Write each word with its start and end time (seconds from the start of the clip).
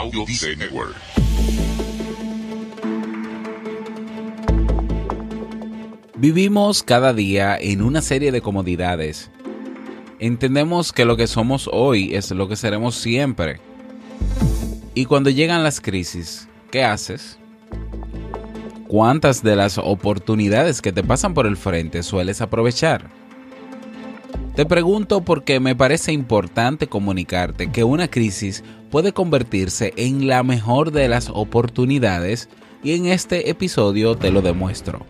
Audio 0.00 0.24
Network. 0.56 0.96
Vivimos 6.16 6.82
cada 6.82 7.12
día 7.12 7.58
en 7.60 7.82
una 7.82 8.00
serie 8.00 8.32
de 8.32 8.40
comodidades. 8.40 9.30
Entendemos 10.18 10.94
que 10.94 11.04
lo 11.04 11.18
que 11.18 11.26
somos 11.26 11.68
hoy 11.70 12.14
es 12.14 12.30
lo 12.30 12.48
que 12.48 12.56
seremos 12.56 12.94
siempre. 12.94 13.60
Y 14.94 15.04
cuando 15.04 15.28
llegan 15.28 15.62
las 15.62 15.82
crisis, 15.82 16.48
¿qué 16.70 16.82
haces? 16.82 17.38
¿Cuántas 18.88 19.42
de 19.42 19.54
las 19.54 19.76
oportunidades 19.76 20.80
que 20.80 20.92
te 20.92 21.04
pasan 21.04 21.34
por 21.34 21.46
el 21.46 21.58
frente 21.58 22.02
sueles 22.02 22.40
aprovechar? 22.40 23.19
Te 24.60 24.66
pregunto 24.66 25.22
porque 25.22 25.58
me 25.58 25.74
parece 25.74 26.12
importante 26.12 26.86
comunicarte 26.86 27.72
que 27.72 27.82
una 27.82 28.08
crisis 28.08 28.62
puede 28.90 29.14
convertirse 29.14 29.94
en 29.96 30.28
la 30.28 30.42
mejor 30.42 30.92
de 30.92 31.08
las 31.08 31.30
oportunidades 31.30 32.50
y 32.82 32.92
en 32.92 33.06
este 33.06 33.48
episodio 33.48 34.16
te 34.16 34.30
lo 34.30 34.42
demuestro. 34.42 35.06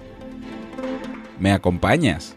¿Me 1.40 1.50
acompañas? 1.50 2.36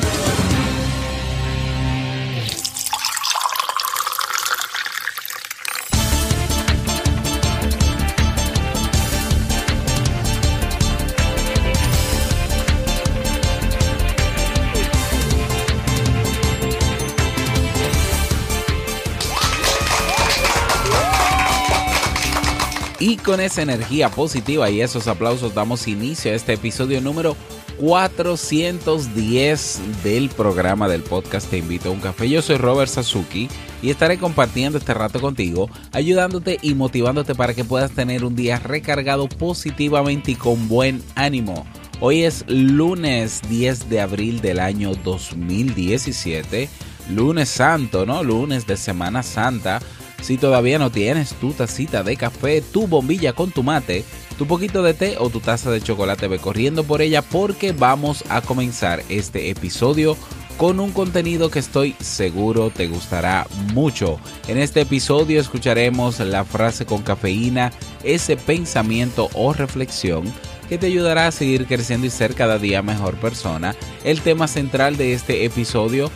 Con 23.31 23.39
esa 23.39 23.61
energía 23.61 24.09
positiva 24.09 24.69
y 24.69 24.81
esos 24.81 25.07
aplausos 25.07 25.55
damos 25.55 25.87
inicio 25.87 26.33
a 26.33 26.35
este 26.35 26.51
episodio 26.51 26.99
número 26.99 27.37
410 27.79 29.79
del 30.03 30.27
programa 30.27 30.89
del 30.89 31.01
podcast 31.01 31.49
Te 31.49 31.59
invito 31.59 31.87
a 31.87 31.93
un 31.93 32.01
café. 32.01 32.27
Yo 32.27 32.41
soy 32.41 32.57
Robert 32.57 32.91
Sasuki 32.91 33.47
y 33.81 33.89
estaré 33.89 34.17
compartiendo 34.17 34.77
este 34.77 34.93
rato 34.93 35.21
contigo, 35.21 35.69
ayudándote 35.93 36.59
y 36.61 36.73
motivándote 36.73 37.33
para 37.33 37.53
que 37.53 37.63
puedas 37.63 37.91
tener 37.91 38.25
un 38.25 38.35
día 38.35 38.59
recargado 38.59 39.29
positivamente 39.29 40.31
y 40.31 40.35
con 40.35 40.67
buen 40.67 41.01
ánimo. 41.15 41.65
Hoy 42.01 42.23
es 42.23 42.43
lunes 42.49 43.39
10 43.47 43.89
de 43.89 44.01
abril 44.01 44.41
del 44.41 44.59
año 44.59 44.91
2017, 45.05 46.67
lunes 47.09 47.47
santo, 47.47 48.05
¿no? 48.05 48.25
Lunes 48.25 48.67
de 48.67 48.75
Semana 48.75 49.23
Santa. 49.23 49.79
Si 50.21 50.37
todavía 50.37 50.79
no 50.79 50.91
tienes 50.91 51.33
tu 51.33 51.51
tacita 51.51 52.03
de 52.03 52.15
café, 52.15 52.61
tu 52.61 52.87
bombilla 52.87 53.33
con 53.33 53.51
tu 53.51 53.63
mate, 53.63 54.05
tu 54.37 54.45
poquito 54.45 54.83
de 54.83 54.93
té 54.93 55.15
o 55.19 55.29
tu 55.29 55.39
taza 55.39 55.71
de 55.71 55.81
chocolate, 55.81 56.27
ve 56.27 56.39
corriendo 56.39 56.83
por 56.83 57.01
ella 57.01 57.21
porque 57.21 57.71
vamos 57.71 58.23
a 58.29 58.41
comenzar 58.41 59.03
este 59.09 59.49
episodio 59.49 60.15
con 60.57 60.79
un 60.79 60.91
contenido 60.91 61.49
que 61.49 61.57
estoy 61.57 61.95
seguro 61.99 62.69
te 62.69 62.87
gustará 62.87 63.47
mucho. 63.73 64.19
En 64.47 64.59
este 64.59 64.81
episodio 64.81 65.41
escucharemos 65.41 66.19
la 66.19 66.45
frase 66.45 66.85
con 66.85 67.01
cafeína, 67.01 67.71
ese 68.03 68.37
pensamiento 68.37 69.29
o 69.33 69.53
reflexión 69.53 70.31
que 70.69 70.77
te 70.77 70.85
ayudará 70.85 71.27
a 71.27 71.31
seguir 71.31 71.65
creciendo 71.65 72.05
y 72.05 72.11
ser 72.11 72.35
cada 72.35 72.59
día 72.59 72.83
mejor 72.83 73.15
persona. 73.15 73.75
El 74.03 74.21
tema 74.21 74.47
central 74.47 74.97
de 74.97 75.13
este 75.13 75.45
episodio, 75.45 76.11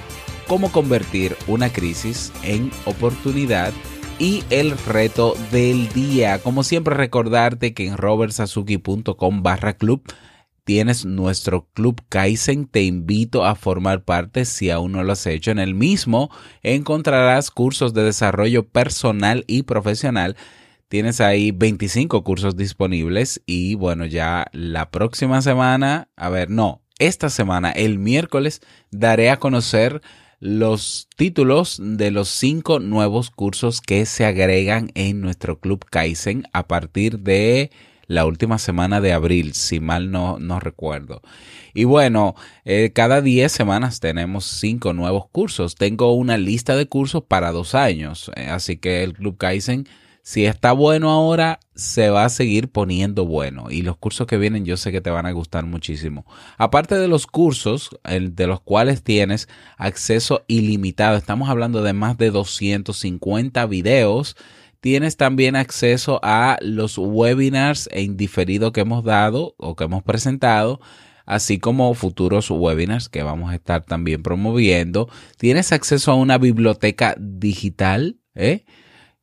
cómo 0.47 0.71
convertir 0.71 1.35
una 1.47 1.73
crisis 1.73 2.31
en 2.43 2.71
oportunidad 2.85 3.73
y 4.19 4.43
el 4.49 4.77
reto 4.77 5.35
del 5.51 5.89
día. 5.89 6.39
Como 6.39 6.63
siempre 6.63 6.95
recordarte 6.95 7.73
que 7.73 7.87
en 7.87 7.97
robertsazuki.com 7.97 9.43
barra 9.43 9.73
club 9.73 10.03
tienes 10.63 11.05
nuestro 11.05 11.67
club 11.73 12.01
Kaizen. 12.09 12.65
Te 12.65 12.83
invito 12.83 13.45
a 13.45 13.55
formar 13.55 14.03
parte 14.03 14.45
si 14.45 14.69
aún 14.69 14.93
no 14.93 15.03
lo 15.03 15.13
has 15.13 15.25
hecho. 15.27 15.51
En 15.51 15.59
el 15.59 15.75
mismo 15.75 16.29
encontrarás 16.63 17.51
cursos 17.51 17.93
de 17.93 18.03
desarrollo 18.03 18.67
personal 18.67 19.43
y 19.47 19.63
profesional. 19.63 20.35
Tienes 20.87 21.19
ahí 21.19 21.51
25 21.51 22.23
cursos 22.23 22.55
disponibles 22.55 23.41
y 23.45 23.75
bueno, 23.75 24.05
ya 24.05 24.47
la 24.53 24.91
próxima 24.91 25.41
semana, 25.41 26.09
a 26.15 26.29
ver, 26.29 26.49
no, 26.49 26.81
esta 26.99 27.29
semana, 27.29 27.71
el 27.71 27.99
miércoles, 27.99 28.61
daré 28.91 29.29
a 29.29 29.37
conocer 29.37 30.01
los 30.39 31.07
títulos 31.15 31.79
de 31.81 32.11
los 32.11 32.29
cinco 32.29 32.79
nuevos 32.79 33.31
cursos 33.31 33.81
que 33.81 34.05
se 34.05 34.25
agregan 34.25 34.91
en 34.95 35.21
nuestro 35.21 35.59
Club 35.59 35.85
Kaizen 35.89 36.43
a 36.53 36.67
partir 36.67 37.19
de 37.19 37.71
la 38.07 38.25
última 38.25 38.59
semana 38.59 39.01
de 39.01 39.13
abril, 39.13 39.53
si 39.53 39.79
mal 39.79 40.11
no, 40.11 40.37
no 40.39 40.59
recuerdo. 40.59 41.21
Y 41.73 41.85
bueno, 41.85 42.35
eh, 42.63 42.91
cada 42.93 43.21
10 43.21 43.51
semanas 43.51 43.99
tenemos 43.99 44.45
cinco 44.45 44.93
nuevos 44.93 45.27
cursos. 45.31 45.75
Tengo 45.75 46.13
una 46.13 46.37
lista 46.37 46.75
de 46.75 46.87
cursos 46.87 47.23
para 47.23 47.51
dos 47.51 47.75
años, 47.75 48.31
eh, 48.35 48.47
así 48.47 48.77
que 48.77 49.03
el 49.03 49.13
Club 49.13 49.37
Kaizen 49.37 49.87
si 50.27 50.47
está 50.47 50.71
bueno 50.71 51.11
ahora, 51.11 51.59
se 51.75 52.09
va 52.09 52.25
a 52.25 52.29
seguir 52.29 52.69
poniendo 52.69 53.27
bueno. 53.27 53.69
Y 53.69 53.83
los 53.83 53.95
cursos 53.95 54.25
que 54.25 54.39
vienen 54.39 54.65
yo 54.65 54.75
sé 54.75 54.91
que 54.91 54.99
te 54.99 55.11
van 55.11 55.27
a 55.27 55.31
gustar 55.31 55.67
muchísimo. 55.67 56.25
Aparte 56.57 56.95
de 56.95 57.07
los 57.07 57.27
cursos, 57.27 57.91
de 58.03 58.47
los 58.47 58.59
cuales 58.59 59.03
tienes 59.03 59.47
acceso 59.77 60.43
ilimitado, 60.47 61.15
estamos 61.15 61.47
hablando 61.47 61.83
de 61.83 61.93
más 61.93 62.17
de 62.17 62.31
250 62.31 63.67
videos. 63.67 64.35
Tienes 64.79 65.15
también 65.15 65.55
acceso 65.55 66.19
a 66.23 66.57
los 66.59 66.97
webinars 66.97 67.87
en 67.91 68.17
diferido 68.17 68.73
que 68.73 68.81
hemos 68.81 69.03
dado 69.03 69.53
o 69.59 69.75
que 69.75 69.83
hemos 69.83 70.01
presentado 70.01 70.81
así 71.27 71.59
como 71.59 71.93
futuros 71.93 72.49
webinars 72.49 73.09
que 73.09 73.21
vamos 73.21 73.51
a 73.51 73.55
estar 73.55 73.83
también 73.83 74.23
promoviendo. 74.23 75.07
Tienes 75.37 75.71
acceso 75.71 76.11
a 76.11 76.15
una 76.15 76.39
biblioteca 76.39 77.15
digital, 77.19 78.17
¿eh? 78.33 78.65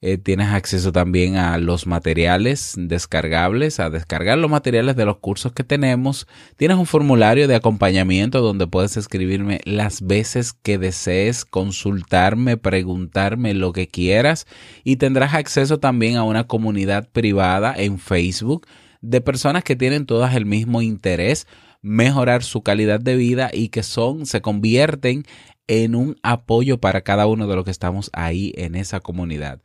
Eh, 0.05 0.19
tienes 0.19 0.49
acceso 0.49 0.91
también 0.91 1.37
a 1.37 1.59
los 1.59 1.87
materiales 1.87 2.75
descargables, 2.77 3.79
a 3.79 3.89
descargar 3.89 4.37
los 4.37 4.51
materiales 4.51 4.97
de 4.97 5.05
los 5.05 5.19
cursos 5.19 5.53
que 5.53 5.63
tenemos. 5.63 6.27
Tienes 6.57 6.77
un 6.77 6.87
formulario 6.87 7.47
de 7.47 7.55
acompañamiento 7.55 8.41
donde 8.41 8.67
puedes 8.67 8.97
escribirme 8.97 9.61
las 9.65 10.03
veces 10.03 10.55
que 10.55 10.77
desees, 10.77 11.45
consultarme, 11.45 12.57
preguntarme 12.57 13.55
lo 13.55 13.73
que 13.73 13.87
quieras 13.87 14.49
y 14.83 14.97
tendrás 14.97 15.35
acceso 15.35 15.79
también 15.79 16.17
a 16.17 16.25
una 16.25 16.49
comunidad 16.49 17.09
privada 17.09 17.73
en 17.77 18.01
Facebook 18.01 18.67
de 19.03 19.21
personas 19.21 19.63
que 19.63 19.77
tienen 19.77 20.05
todas 20.05 20.35
el 20.35 20.47
mismo 20.47 20.83
interés, 20.83 21.47
mejorar 21.81 22.43
su 22.43 22.63
calidad 22.63 22.99
de 22.99 23.15
vida 23.15 23.51
y 23.53 23.69
que 23.69 23.85
son, 23.85 24.27
se 24.27 24.41
convierten 24.41 25.23
en 25.69 25.95
un 25.95 26.17
apoyo 26.25 26.79
para 26.79 27.03
cada 27.03 27.27
uno 27.27 27.47
de 27.47 27.55
los 27.55 27.65
que 27.65 27.71
estamos 27.71 28.11
ahí 28.13 28.53
en 28.57 28.75
esa 28.75 28.99
comunidad. 28.99 29.61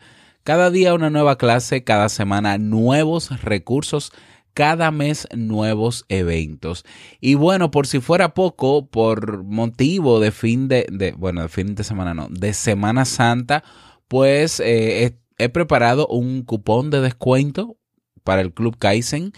Cada 0.48 0.72
día 0.72 0.94
una 0.94 1.10
nueva 1.10 1.38
clase, 1.38 1.84
cada 1.84 2.08
semana 2.08 2.58
nuevos 2.58 3.42
recursos, 3.42 4.14
cada 4.54 4.92
mes 4.92 5.28
nuevos 5.36 6.06
eventos. 6.08 6.86
Y 7.20 7.36
bueno, 7.36 7.70
por 7.70 7.86
si 7.86 8.00
fuera 8.00 8.34
poco, 8.34 8.88
por 8.88 9.44
motivo 9.44 10.22
de 10.22 10.32
fin 10.32 10.70
de, 10.70 11.14
bueno, 11.18 11.42
de 11.42 11.50
fin 11.50 11.76
de 11.76 11.84
semana 11.84 12.14
no, 12.14 12.30
de 12.30 12.54
Semana 12.54 13.04
Santa, 13.04 13.62
pues 14.08 14.62
eh, 14.62 15.04
he, 15.04 15.18
he, 15.38 15.50
preparado 15.50 16.08
un 16.08 16.44
cupón 16.44 16.92
de 16.92 17.02
descuento 17.02 17.76
para 18.24 18.40
el 18.40 18.54
Club 18.54 18.78
Kaizen 18.78 19.34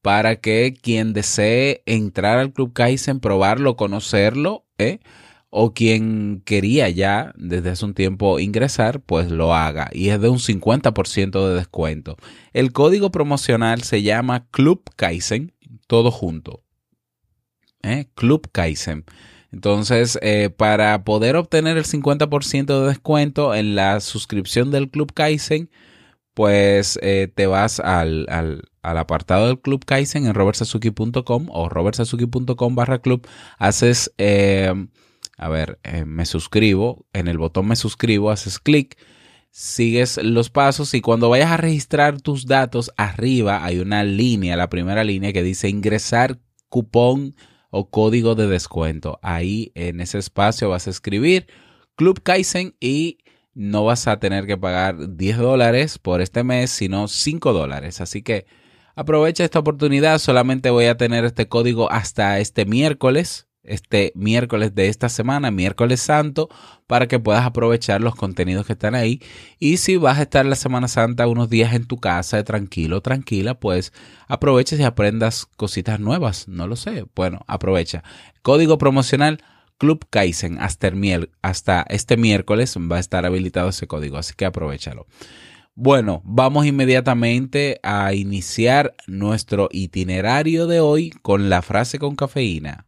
para 0.00 0.36
que 0.36 0.72
quien 0.72 1.12
desee 1.12 1.82
entrar 1.84 2.38
al 2.38 2.54
Club 2.54 2.72
Kaizen, 2.72 3.20
probarlo, 3.20 3.76
conocerlo, 3.76 4.64
¿eh? 4.78 5.00
O 5.58 5.72
quien 5.72 6.42
quería 6.44 6.90
ya 6.90 7.32
desde 7.34 7.70
hace 7.70 7.86
un 7.86 7.94
tiempo 7.94 8.38
ingresar, 8.38 9.00
pues 9.00 9.30
lo 9.30 9.54
haga 9.54 9.88
y 9.90 10.10
es 10.10 10.20
de 10.20 10.28
un 10.28 10.38
50% 10.38 11.48
de 11.48 11.54
descuento. 11.54 12.16
El 12.52 12.72
código 12.72 13.10
promocional 13.10 13.82
se 13.82 14.02
llama 14.02 14.46
Club 14.50 14.82
Kaizen, 14.96 15.54
todo 15.86 16.10
junto. 16.10 16.62
¿Eh? 17.82 18.06
Club 18.14 18.50
Kaizen. 18.52 19.06
Entonces, 19.50 20.18
eh, 20.20 20.50
para 20.54 21.04
poder 21.04 21.36
obtener 21.36 21.78
el 21.78 21.84
50% 21.84 22.80
de 22.82 22.88
descuento 22.88 23.54
en 23.54 23.76
la 23.76 24.00
suscripción 24.00 24.70
del 24.70 24.90
Club 24.90 25.14
Kaizen, 25.14 25.70
pues 26.34 26.98
eh, 27.00 27.32
te 27.34 27.46
vas 27.46 27.80
al, 27.80 28.26
apartado 28.82 29.46
del 29.46 29.58
Club 29.58 29.86
Kaizen 29.86 30.26
en 30.26 30.34
robertsazuki.com 30.34 31.46
o 31.48 31.70
robertsazuki.com 31.70 32.74
barra 32.74 32.98
club, 32.98 33.26
haces, 33.58 34.12
a 35.36 35.48
ver, 35.48 35.78
me 36.06 36.24
suscribo, 36.24 37.06
en 37.12 37.28
el 37.28 37.38
botón 37.38 37.68
me 37.68 37.76
suscribo, 37.76 38.30
haces 38.30 38.58
clic, 38.58 38.96
sigues 39.50 40.18
los 40.22 40.50
pasos 40.50 40.94
y 40.94 41.00
cuando 41.00 41.28
vayas 41.28 41.50
a 41.50 41.56
registrar 41.56 42.20
tus 42.20 42.46
datos, 42.46 42.90
arriba 42.96 43.64
hay 43.64 43.78
una 43.78 44.04
línea, 44.04 44.56
la 44.56 44.68
primera 44.68 45.04
línea 45.04 45.32
que 45.32 45.42
dice 45.42 45.68
ingresar 45.68 46.40
cupón 46.68 47.34
o 47.70 47.90
código 47.90 48.34
de 48.34 48.46
descuento. 48.48 49.18
Ahí 49.22 49.72
en 49.74 50.00
ese 50.00 50.18
espacio 50.18 50.70
vas 50.70 50.86
a 50.86 50.90
escribir 50.90 51.46
Club 51.96 52.22
Kaizen 52.22 52.74
y 52.80 53.18
no 53.54 53.84
vas 53.84 54.06
a 54.08 54.18
tener 54.18 54.46
que 54.46 54.58
pagar 54.58 55.16
10 55.16 55.38
dólares 55.38 55.98
por 55.98 56.20
este 56.20 56.44
mes, 56.44 56.70
sino 56.70 57.08
5 57.08 57.52
dólares. 57.52 58.00
Así 58.00 58.22
que 58.22 58.46
aprovecha 58.94 59.44
esta 59.44 59.58
oportunidad. 59.58 60.18
Solamente 60.18 60.68
voy 60.70 60.86
a 60.86 60.96
tener 60.98 61.24
este 61.24 61.48
código 61.48 61.90
hasta 61.90 62.38
este 62.38 62.66
miércoles 62.66 63.45
este 63.66 64.12
miércoles 64.14 64.74
de 64.74 64.88
esta 64.88 65.08
semana, 65.08 65.50
miércoles 65.50 66.00
santo, 66.00 66.48
para 66.86 67.08
que 67.08 67.18
puedas 67.18 67.44
aprovechar 67.44 68.00
los 68.00 68.14
contenidos 68.14 68.66
que 68.66 68.72
están 68.72 68.94
ahí. 68.94 69.20
Y 69.58 69.78
si 69.78 69.96
vas 69.96 70.18
a 70.18 70.22
estar 70.22 70.46
la 70.46 70.56
Semana 70.56 70.88
Santa 70.88 71.26
unos 71.26 71.50
días 71.50 71.74
en 71.74 71.86
tu 71.86 71.98
casa, 71.98 72.42
tranquilo, 72.44 73.00
tranquila, 73.00 73.58
pues 73.58 73.92
aproveches 74.28 74.80
y 74.80 74.84
aprendas 74.84 75.46
cositas 75.56 76.00
nuevas. 76.00 76.48
No 76.48 76.66
lo 76.66 76.76
sé. 76.76 77.04
Bueno, 77.14 77.40
aprovecha. 77.46 78.02
Código 78.42 78.78
promocional 78.78 79.42
Club 79.78 80.06
Kaizen 80.08 80.58
hasta, 80.60 80.92
hasta 81.42 81.84
este 81.88 82.16
miércoles 82.16 82.76
va 82.76 82.96
a 82.96 83.00
estar 83.00 83.26
habilitado 83.26 83.68
ese 83.68 83.86
código, 83.86 84.16
así 84.16 84.34
que 84.34 84.46
aprovechalo. 84.46 85.06
Bueno, 85.74 86.22
vamos 86.24 86.64
inmediatamente 86.64 87.80
a 87.82 88.14
iniciar 88.14 88.94
nuestro 89.06 89.68
itinerario 89.70 90.66
de 90.66 90.80
hoy 90.80 91.10
con 91.20 91.50
la 91.50 91.60
frase 91.60 91.98
con 91.98 92.16
cafeína. 92.16 92.85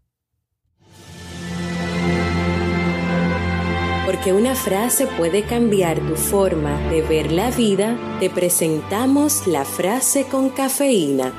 Porque 4.19 4.33
una 4.33 4.57
frase 4.57 5.07
puede 5.07 5.45
cambiar 5.45 6.01
tu 6.01 6.17
forma 6.17 6.77
de 6.91 7.03
ver 7.03 7.31
la 7.31 7.53
vida, 7.53 7.97
te 8.19 8.29
presentamos 8.29 9.47
la 9.47 9.65
frase 9.65 10.25
con 10.25 10.51
cafeína. 10.51 11.33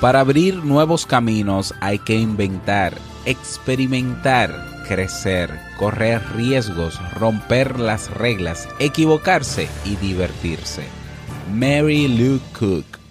Para 0.00 0.20
abrir 0.20 0.64
nuevos 0.64 1.04
caminos 1.04 1.74
hay 1.80 1.98
que 1.98 2.14
inventar, 2.14 2.94
experimentar, 3.26 4.84
crecer, 4.88 5.50
correr 5.78 6.22
riesgos, 6.34 6.98
romper 7.12 7.78
las 7.78 8.10
reglas, 8.10 8.70
equivocarse 8.78 9.68
y 9.84 9.96
divertirse. 9.96 10.84
Mary 11.52 12.08
Lou 12.08 12.40
Cook 12.58 13.01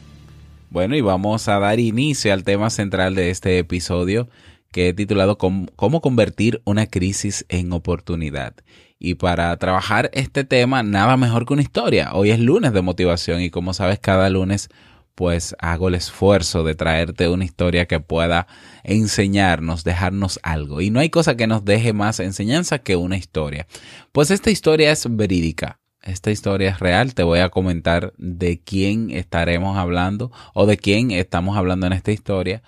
bueno, 0.72 0.96
y 0.96 1.02
vamos 1.02 1.50
a 1.50 1.60
dar 1.60 1.82
inicio 1.82 2.32
al 2.32 2.46
tema 2.46 2.70
central 2.70 3.14
de 3.14 3.30
este 3.30 3.60
episodio 3.60 4.30
que 4.72 4.88
he 4.88 4.94
titulado 4.94 5.38
Cómo 5.38 6.00
convertir 6.00 6.62
una 6.64 6.88
crisis 6.88 7.46
en 7.50 7.74
oportunidad. 7.74 8.56
Y 8.98 9.16
para 9.16 9.56
trabajar 9.58 10.10
este 10.14 10.46
tema, 10.46 10.82
nada 10.82 11.18
mejor 11.18 11.46
que 11.46 11.52
una 11.52 11.62
historia. 11.62 12.14
Hoy 12.14 12.32
es 12.32 12.40
lunes 12.40 12.72
de 12.72 12.82
motivación 12.82 13.42
y 13.42 13.50
como 13.50 13.74
sabes, 13.74 14.00
cada 14.00 14.30
lunes 14.30 14.70
pues 15.14 15.58
hago 15.60 15.90
el 15.90 15.96
esfuerzo 15.96 16.64
de 16.64 16.74
traerte 16.74 17.28
una 17.28 17.44
historia 17.44 17.86
que 17.86 18.00
pueda 18.00 18.48
enseñarnos, 18.86 19.84
dejarnos 19.84 20.40
algo. 20.42 20.80
Y 20.80 20.90
no 20.90 21.02
hay 21.02 21.10
cosa 21.10 21.36
que 21.36 21.48
nos 21.48 21.66
deje 21.66 21.92
más 21.92 22.22
enseñanza 22.22 22.80
que 22.80 22.96
una 22.96 23.18
historia. 23.18 23.68
Pues 24.14 24.32
esta 24.32 24.52
historia 24.52 24.90
es 24.90 25.06
verídica 25.10 25.81
esta 26.04 26.32
historia 26.32 26.70
es 26.70 26.80
real. 26.80 27.14
Te 27.14 27.24
voy 27.24 27.40
a 27.40 27.50
comentar 27.50 28.14
de 28.18 28.60
quién 28.62 29.12
estaremos 29.12 29.78
hablando 29.78 30.32
o 30.54 30.66
de 30.66 30.78
quién 30.78 31.12
estamos 31.12 31.58
hablando 31.58 31.88
en 31.88 31.94
esta 31.94 32.12
historia. 32.12 32.64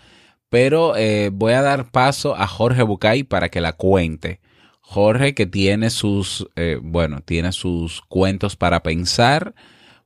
Pero 0.49 0.95
eh, 0.95 1.29
voy 1.33 1.53
a 1.53 1.61
dar 1.61 1.89
paso 1.91 2.35
a 2.35 2.47
Jorge 2.47 2.83
Bucay 2.83 3.23
para 3.23 3.49
que 3.49 3.61
la 3.61 3.73
cuente. 3.73 4.39
Jorge 4.81 5.33
que 5.33 5.47
tiene 5.47 5.89
sus, 5.89 6.47
eh, 6.55 6.77
bueno, 6.81 7.21
tiene 7.21 7.51
sus 7.51 8.01
cuentos 8.01 8.55
para 8.55 8.83
pensar. 8.83 9.55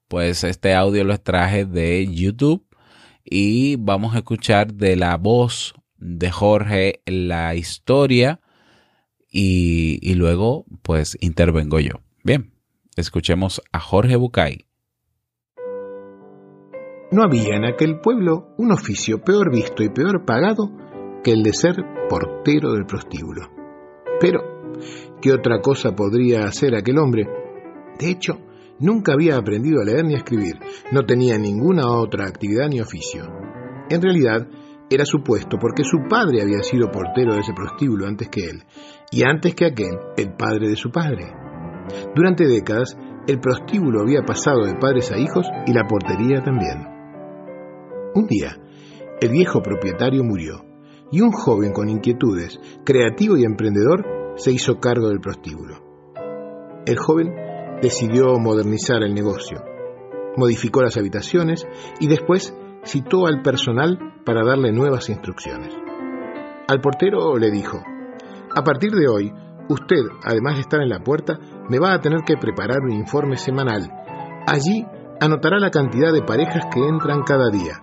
Pues 0.08 0.46
este 0.46 0.74
audio 0.74 1.04
lo 1.04 1.14
extraje 1.14 1.66
de 1.66 2.08
YouTube 2.10 2.66
y 3.26 3.76
vamos 3.76 4.16
a 4.16 4.20
escuchar 4.20 4.74
de 4.74 4.96
la 4.96 5.18
voz 5.18 5.74
de 5.98 6.32
Jorge 6.32 7.02
la 7.06 7.56
historia 7.56 8.40
y 9.30 10.16
luego 10.16 10.66
pues 10.82 11.18
intervengo 11.20 11.80
yo. 11.80 12.02
Bien. 12.24 12.56
Escuchemos 12.98 13.62
a 13.72 13.80
Jorge 13.80 14.16
Bucay. 14.16 14.66
No 17.12 17.24
había 17.24 17.56
en 17.56 17.66
aquel 17.66 18.00
pueblo 18.00 18.56
un 18.58 18.72
oficio 18.72 19.22
peor 19.22 19.52
visto 19.52 19.84
y 19.84 19.90
peor 19.90 20.26
pagado 20.26 20.72
que 21.24 21.32
el 21.32 21.44
de 21.44 21.54
ser 21.54 21.76
portero 22.10 22.74
del 22.74 22.88
prostíbulo. 22.88 23.52
Pero, 24.20 24.72
¿qué 25.22 25.32
otra 25.32 25.62
cosa 25.62 25.96
podría 25.96 26.46
hacer 26.46 26.76
aquel 26.76 26.98
hombre? 26.98 27.28
De 28.00 28.10
hecho, 28.10 28.40
nunca 28.80 29.14
había 29.14 29.38
aprendido 29.38 29.80
a 29.80 29.86
leer 29.86 30.04
ni 30.04 30.16
a 30.16 30.18
escribir, 30.18 30.58
no 30.92 31.06
tenía 31.06 31.38
ninguna 31.38 31.92
otra 31.92 32.26
actividad 32.26 32.68
ni 32.68 32.82
oficio. 32.82 33.26
En 33.92 34.02
realidad, 34.02 34.48
era 34.90 35.06
supuesto 35.06 35.58
porque 35.60 35.84
su 35.84 36.00
padre 36.10 36.42
había 36.42 36.64
sido 36.64 36.90
portero 36.90 37.36
de 37.36 37.42
ese 37.42 37.54
prostíbulo 37.54 38.08
antes 38.08 38.28
que 38.30 38.46
él, 38.46 38.64
y 39.12 39.22
antes 39.22 39.54
que 39.54 39.66
aquel, 39.66 40.00
el 40.18 40.34
padre 40.34 40.68
de 40.70 40.76
su 40.76 40.90
padre. 40.90 41.47
Durante 42.16 42.48
décadas, 42.48 42.98
el 43.28 43.39
prostíbulo 43.39 44.01
había 44.01 44.24
pasado 44.24 44.63
de 44.66 44.75
padres 44.75 45.12
a 45.12 45.18
hijos 45.18 45.48
y 45.66 45.74
la 45.74 45.86
portería 45.86 46.42
también. 46.42 46.88
Un 48.16 48.25
día, 48.28 48.57
el 49.22 49.30
viejo 49.30 49.62
propietario 49.62 50.24
murió 50.24 50.63
y 51.12 51.22
un 51.22 51.31
joven 51.31 51.74
con 51.74 51.89
inquietudes, 51.89 52.60
creativo 52.84 53.38
y 53.38 53.44
emprendedor, 53.44 54.34
se 54.36 54.51
hizo 54.51 54.80
cargo 54.80 55.10
del 55.10 55.19
prostíbulo. 55.19 55.75
El 56.86 56.98
joven 56.98 57.34
decidió 57.81 58.38
modernizar 58.40 59.04
el 59.04 59.13
negocio, 59.13 59.63
modificó 60.36 60.81
las 60.81 60.98
habitaciones 60.98 61.68
y 62.00 62.07
después 62.07 62.56
citó 62.86 63.28
al 63.28 63.42
personal 63.42 64.22
para 64.25 64.44
darle 64.45 64.72
nuevas 64.72 65.10
instrucciones. 65.10 65.74
Al 66.68 66.81
portero 66.81 67.38
le 67.38 67.51
dijo, 67.51 67.81
a 68.56 68.64
partir 68.64 68.92
de 68.92 69.07
hoy, 69.07 69.33
usted, 69.69 70.04
además 70.23 70.56
de 70.56 70.62
estar 70.62 70.81
en 70.81 70.90
la 70.90 71.04
puerta, 71.04 71.40
me 71.69 71.80
va 71.80 71.94
a 71.94 72.02
tener 72.02 72.21
que 72.26 72.38
preparar 72.38 72.80
un 72.81 72.92
informe 72.92 73.38
semanal. 73.38 73.92
Allí 74.45 74.86
anotará 75.19 75.59
la 75.59 75.71
cantidad 75.71 76.14
de 76.14 76.21
parejas 76.21 76.66
que 76.71 76.80
entran 76.80 77.24
cada 77.24 77.50
día. 77.50 77.81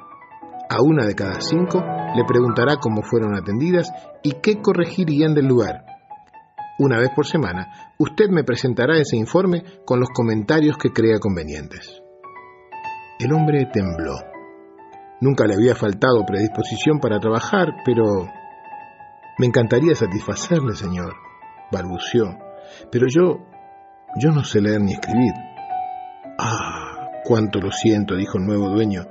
A 0.69 0.83
una 0.83 1.05
de 1.05 1.15
cada 1.15 1.41
cinco 1.41 1.83
le 2.15 2.25
preguntará 2.25 2.77
cómo 2.77 3.03
fueron 3.03 3.35
atendidas 3.35 3.93
y 4.23 4.33
qué 4.43 4.63
corregirían 4.63 5.35
del 5.35 5.47
lugar. 5.47 5.85
Una 6.79 6.99
vez 6.99 7.11
por 7.15 7.27
semana, 7.27 7.93
usted 7.99 8.31
me 8.31 8.43
presentará 8.43 8.97
ese 8.97 9.17
informe 9.17 9.63
con 9.85 10.01
los 10.01 10.09
comentarios 10.11 10.77
que 10.77 10.91
crea 10.91 11.19
convenientes. 11.21 12.03
El 13.19 13.33
hombre 13.33 13.69
tembló. 13.73 14.17
Nunca 15.21 15.47
le 15.47 15.55
había 15.55 15.75
faltado 15.75 16.25
predisposición 16.27 16.99
para 16.99 17.21
trabajar, 17.21 17.69
pero... 17.85 18.27
Me 19.39 19.47
encantaría 19.47 19.95
satisfacerle, 19.95 20.75
señor, 20.75 21.15
balbuceó. 21.71 22.39
Pero 22.91 23.07
yo 23.09 23.47
yo 24.17 24.31
no 24.31 24.45
sé 24.45 24.61
leer 24.61 24.81
ni 24.81 24.93
escribir. 24.93 25.33
Ah, 26.39 27.11
cuánto 27.25 27.61
lo 27.61 27.71
siento, 27.71 28.17
dijo 28.17 28.39
el 28.39 28.45
nuevo 28.45 28.69
dueño. 28.71 29.03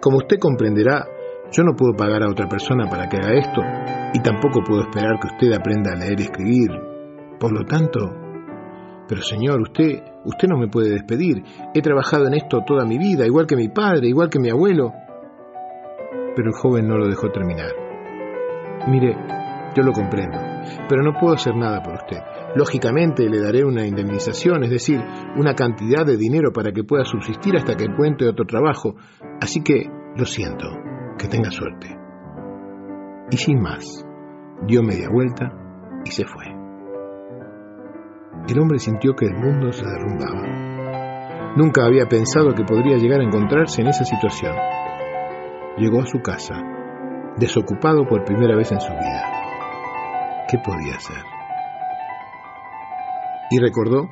Como 0.00 0.18
usted 0.18 0.38
comprenderá, 0.38 1.04
yo 1.52 1.62
no 1.62 1.74
puedo 1.76 1.94
pagar 1.94 2.22
a 2.22 2.30
otra 2.30 2.48
persona 2.48 2.88
para 2.88 3.08
que 3.08 3.16
haga 3.16 3.38
esto, 3.38 3.60
y 4.14 4.20
tampoco 4.20 4.62
puedo 4.64 4.82
esperar 4.82 5.18
que 5.20 5.28
usted 5.34 5.52
aprenda 5.58 5.92
a 5.92 5.96
leer 5.96 6.20
y 6.20 6.24
escribir. 6.24 6.70
Por 7.38 7.52
lo 7.52 7.64
tanto, 7.64 8.00
pero 9.08 9.22
señor, 9.22 9.60
usted, 9.60 10.02
usted 10.24 10.48
no 10.48 10.58
me 10.58 10.68
puede 10.68 10.90
despedir. 10.90 11.42
He 11.74 11.80
trabajado 11.80 12.26
en 12.26 12.34
esto 12.34 12.62
toda 12.66 12.84
mi 12.84 12.98
vida, 12.98 13.26
igual 13.26 13.46
que 13.46 13.56
mi 13.56 13.68
padre, 13.68 14.08
igual 14.08 14.28
que 14.28 14.40
mi 14.40 14.50
abuelo. 14.50 14.92
Pero 16.34 16.48
el 16.48 16.54
joven 16.54 16.88
no 16.88 16.96
lo 16.96 17.08
dejó 17.08 17.30
terminar. 17.30 17.70
Mire, 18.88 19.16
yo 19.74 19.82
lo 19.82 19.92
comprendo, 19.92 20.38
pero 20.88 21.02
no 21.02 21.12
puedo 21.18 21.34
hacer 21.34 21.54
nada 21.56 21.82
por 21.82 21.94
usted. 21.94 22.18
Lógicamente 22.54 23.28
le 23.28 23.40
daré 23.40 23.64
una 23.64 23.86
indemnización, 23.86 24.64
es 24.64 24.70
decir, 24.70 25.00
una 25.36 25.54
cantidad 25.54 26.06
de 26.06 26.16
dinero 26.16 26.52
para 26.52 26.72
que 26.72 26.84
pueda 26.84 27.04
subsistir 27.04 27.56
hasta 27.56 27.76
que 27.76 27.84
encuentre 27.84 28.28
otro 28.28 28.46
trabajo. 28.46 28.96
Así 29.40 29.62
que, 29.62 29.90
lo 30.16 30.24
siento, 30.24 30.66
que 31.18 31.28
tenga 31.28 31.50
suerte. 31.50 31.96
Y 33.30 33.36
sin 33.36 33.60
más, 33.60 34.06
dio 34.66 34.82
media 34.82 35.08
vuelta 35.10 35.52
y 36.04 36.10
se 36.10 36.24
fue. 36.24 36.44
El 38.48 38.60
hombre 38.60 38.78
sintió 38.78 39.14
que 39.14 39.26
el 39.26 39.34
mundo 39.34 39.72
se 39.72 39.84
derrumbaba. 39.84 41.54
Nunca 41.56 41.84
había 41.84 42.06
pensado 42.06 42.54
que 42.54 42.64
podría 42.64 42.96
llegar 42.96 43.20
a 43.20 43.24
encontrarse 43.24 43.80
en 43.80 43.88
esa 43.88 44.04
situación. 44.04 44.54
Llegó 45.78 46.00
a 46.00 46.06
su 46.06 46.20
casa, 46.20 46.54
desocupado 47.38 48.06
por 48.06 48.24
primera 48.24 48.56
vez 48.56 48.70
en 48.72 48.80
su 48.80 48.92
vida. 48.92 49.35
¿Qué 50.48 50.58
podía 50.58 50.94
hacer? 50.94 51.24
Y 53.50 53.58
recordó 53.58 54.08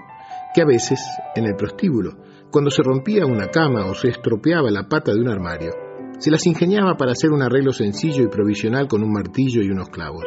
que 0.55 0.62
a 0.62 0.67
veces, 0.67 1.00
en 1.35 1.45
el 1.45 1.57
prostíbulo, 1.57 2.12
cuando 2.50 2.71
se 2.71 2.83
rompía 2.83 3.26
una 3.26 3.49
cama 3.49 3.87
o 3.87 3.95
se 3.95 4.09
estropeaba 4.09 4.71
la 4.71 4.88
pata 4.88 5.12
de 5.12 5.21
un 5.21 5.29
armario, 5.29 5.73
se 6.19 6.31
las 6.31 6.47
ingeniaba 6.47 6.97
para 6.97 7.12
hacer 7.12 7.31
un 7.33 7.43
arreglo 7.43 7.73
sencillo 7.73 8.23
y 8.23 8.29
provisional 8.29 8.87
con 8.87 9.03
un 9.03 9.12
martillo 9.12 9.62
y 9.62 9.71
unos 9.71 9.88
clavos. 9.88 10.25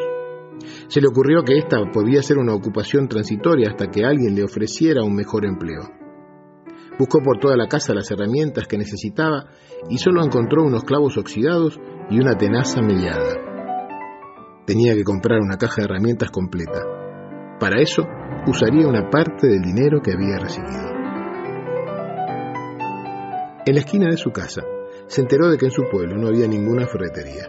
Se 0.88 1.00
le 1.02 1.08
ocurrió 1.08 1.44
que 1.44 1.58
esta 1.58 1.80
podía 1.92 2.22
ser 2.22 2.38
una 2.38 2.54
ocupación 2.54 3.08
transitoria 3.08 3.70
hasta 3.70 3.88
que 3.88 4.06
alguien 4.06 4.36
le 4.36 4.44
ofreciera 4.44 5.04
un 5.04 5.16
mejor 5.16 5.46
empleo. 5.46 5.84
Buscó 7.00 7.20
por 7.24 7.40
toda 7.40 7.56
la 7.56 7.68
casa 7.68 7.94
las 7.94 8.10
herramientas 8.12 8.68
que 8.68 8.78
necesitaba 8.78 9.46
y 9.90 9.98
solo 9.98 10.24
encontró 10.24 10.64
unos 10.64 10.84
clavos 10.84 11.18
oxidados 11.18 11.80
y 12.10 12.20
una 12.20 12.36
tenaza 12.38 12.82
mellada. 12.82 13.47
Tenía 14.67 14.95
que 14.95 15.05
comprar 15.05 15.39
una 15.39 15.55
caja 15.55 15.75
de 15.77 15.86
herramientas 15.86 16.29
completa. 16.29 16.83
Para 17.57 17.81
eso, 17.81 18.03
usaría 18.47 18.86
una 18.86 19.09
parte 19.09 19.47
del 19.47 19.62
dinero 19.62 20.01
que 20.01 20.12
había 20.12 20.38
recibido. 20.38 20.91
En 23.65 23.74
la 23.74 23.79
esquina 23.79 24.07
de 24.09 24.17
su 24.17 24.31
casa, 24.31 24.63
se 25.07 25.21
enteró 25.21 25.47
de 25.47 25.57
que 25.57 25.67
en 25.67 25.71
su 25.71 25.83
pueblo 25.89 26.17
no 26.17 26.27
había 26.27 26.47
ninguna 26.47 26.86
ferretería. 26.86 27.45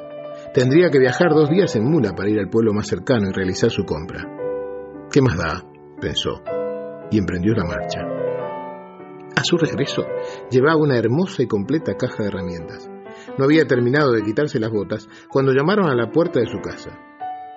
Tendría 0.54 0.90
que 0.90 1.00
viajar 1.00 1.30
dos 1.30 1.50
días 1.50 1.74
en 1.74 1.90
mula 1.90 2.14
para 2.14 2.30
ir 2.30 2.38
al 2.38 2.50
pueblo 2.50 2.72
más 2.72 2.86
cercano 2.86 3.28
y 3.28 3.32
realizar 3.32 3.70
su 3.72 3.82
compra. 3.84 4.24
¿Qué 5.10 5.20
más 5.20 5.36
da? 5.36 5.64
pensó, 6.00 6.40
y 7.10 7.18
emprendió 7.18 7.52
la 7.54 7.64
marcha. 7.64 8.00
A 9.34 9.42
su 9.42 9.56
regreso, 9.56 10.02
llevaba 10.52 10.76
una 10.76 10.96
hermosa 10.96 11.42
y 11.42 11.48
completa 11.48 11.96
caja 11.96 12.22
de 12.22 12.28
herramientas. 12.28 12.88
No 13.36 13.44
había 13.44 13.66
terminado 13.66 14.12
de 14.12 14.22
quitarse 14.22 14.58
las 14.58 14.70
botas 14.70 15.08
cuando 15.28 15.52
llamaron 15.52 15.90
a 15.90 15.94
la 15.94 16.10
puerta 16.10 16.40
de 16.40 16.46
su 16.46 16.58
casa. 16.60 16.90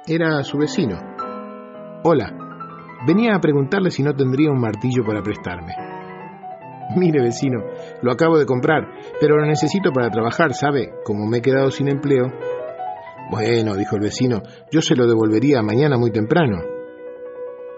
Era 0.08 0.44
su 0.44 0.58
vecino. 0.58 0.98
Hola, 2.04 2.34
venía 3.06 3.36
a 3.36 3.40
preguntarle 3.40 3.92
si 3.92 4.04
no 4.04 4.16
tendría 4.16 4.52
un 4.52 4.60
martillo 4.60 5.04
para 5.06 5.22
prestarme. 5.22 5.74
Mire, 6.96 7.22
vecino, 7.22 7.60
lo 8.02 8.12
acabo 8.12 8.38
de 8.38 8.46
comprar, 8.46 8.88
pero 9.20 9.38
lo 9.38 9.46
necesito 9.46 9.92
para 9.92 10.10
trabajar, 10.10 10.54
¿sabe? 10.54 10.94
Como 11.06 11.26
me 11.26 11.38
he 11.38 11.42
quedado 11.42 11.72
sin 11.72 11.88
empleo. 11.88 12.26
Bueno, 13.30 13.76
dijo 13.76 13.96
el 13.96 14.02
vecino, 14.02 14.42
yo 14.72 14.82
se 14.82 14.96
lo 14.96 15.08
devolvería 15.08 15.62
mañana 15.62 15.98
muy 15.98 16.12
temprano. 16.12 16.58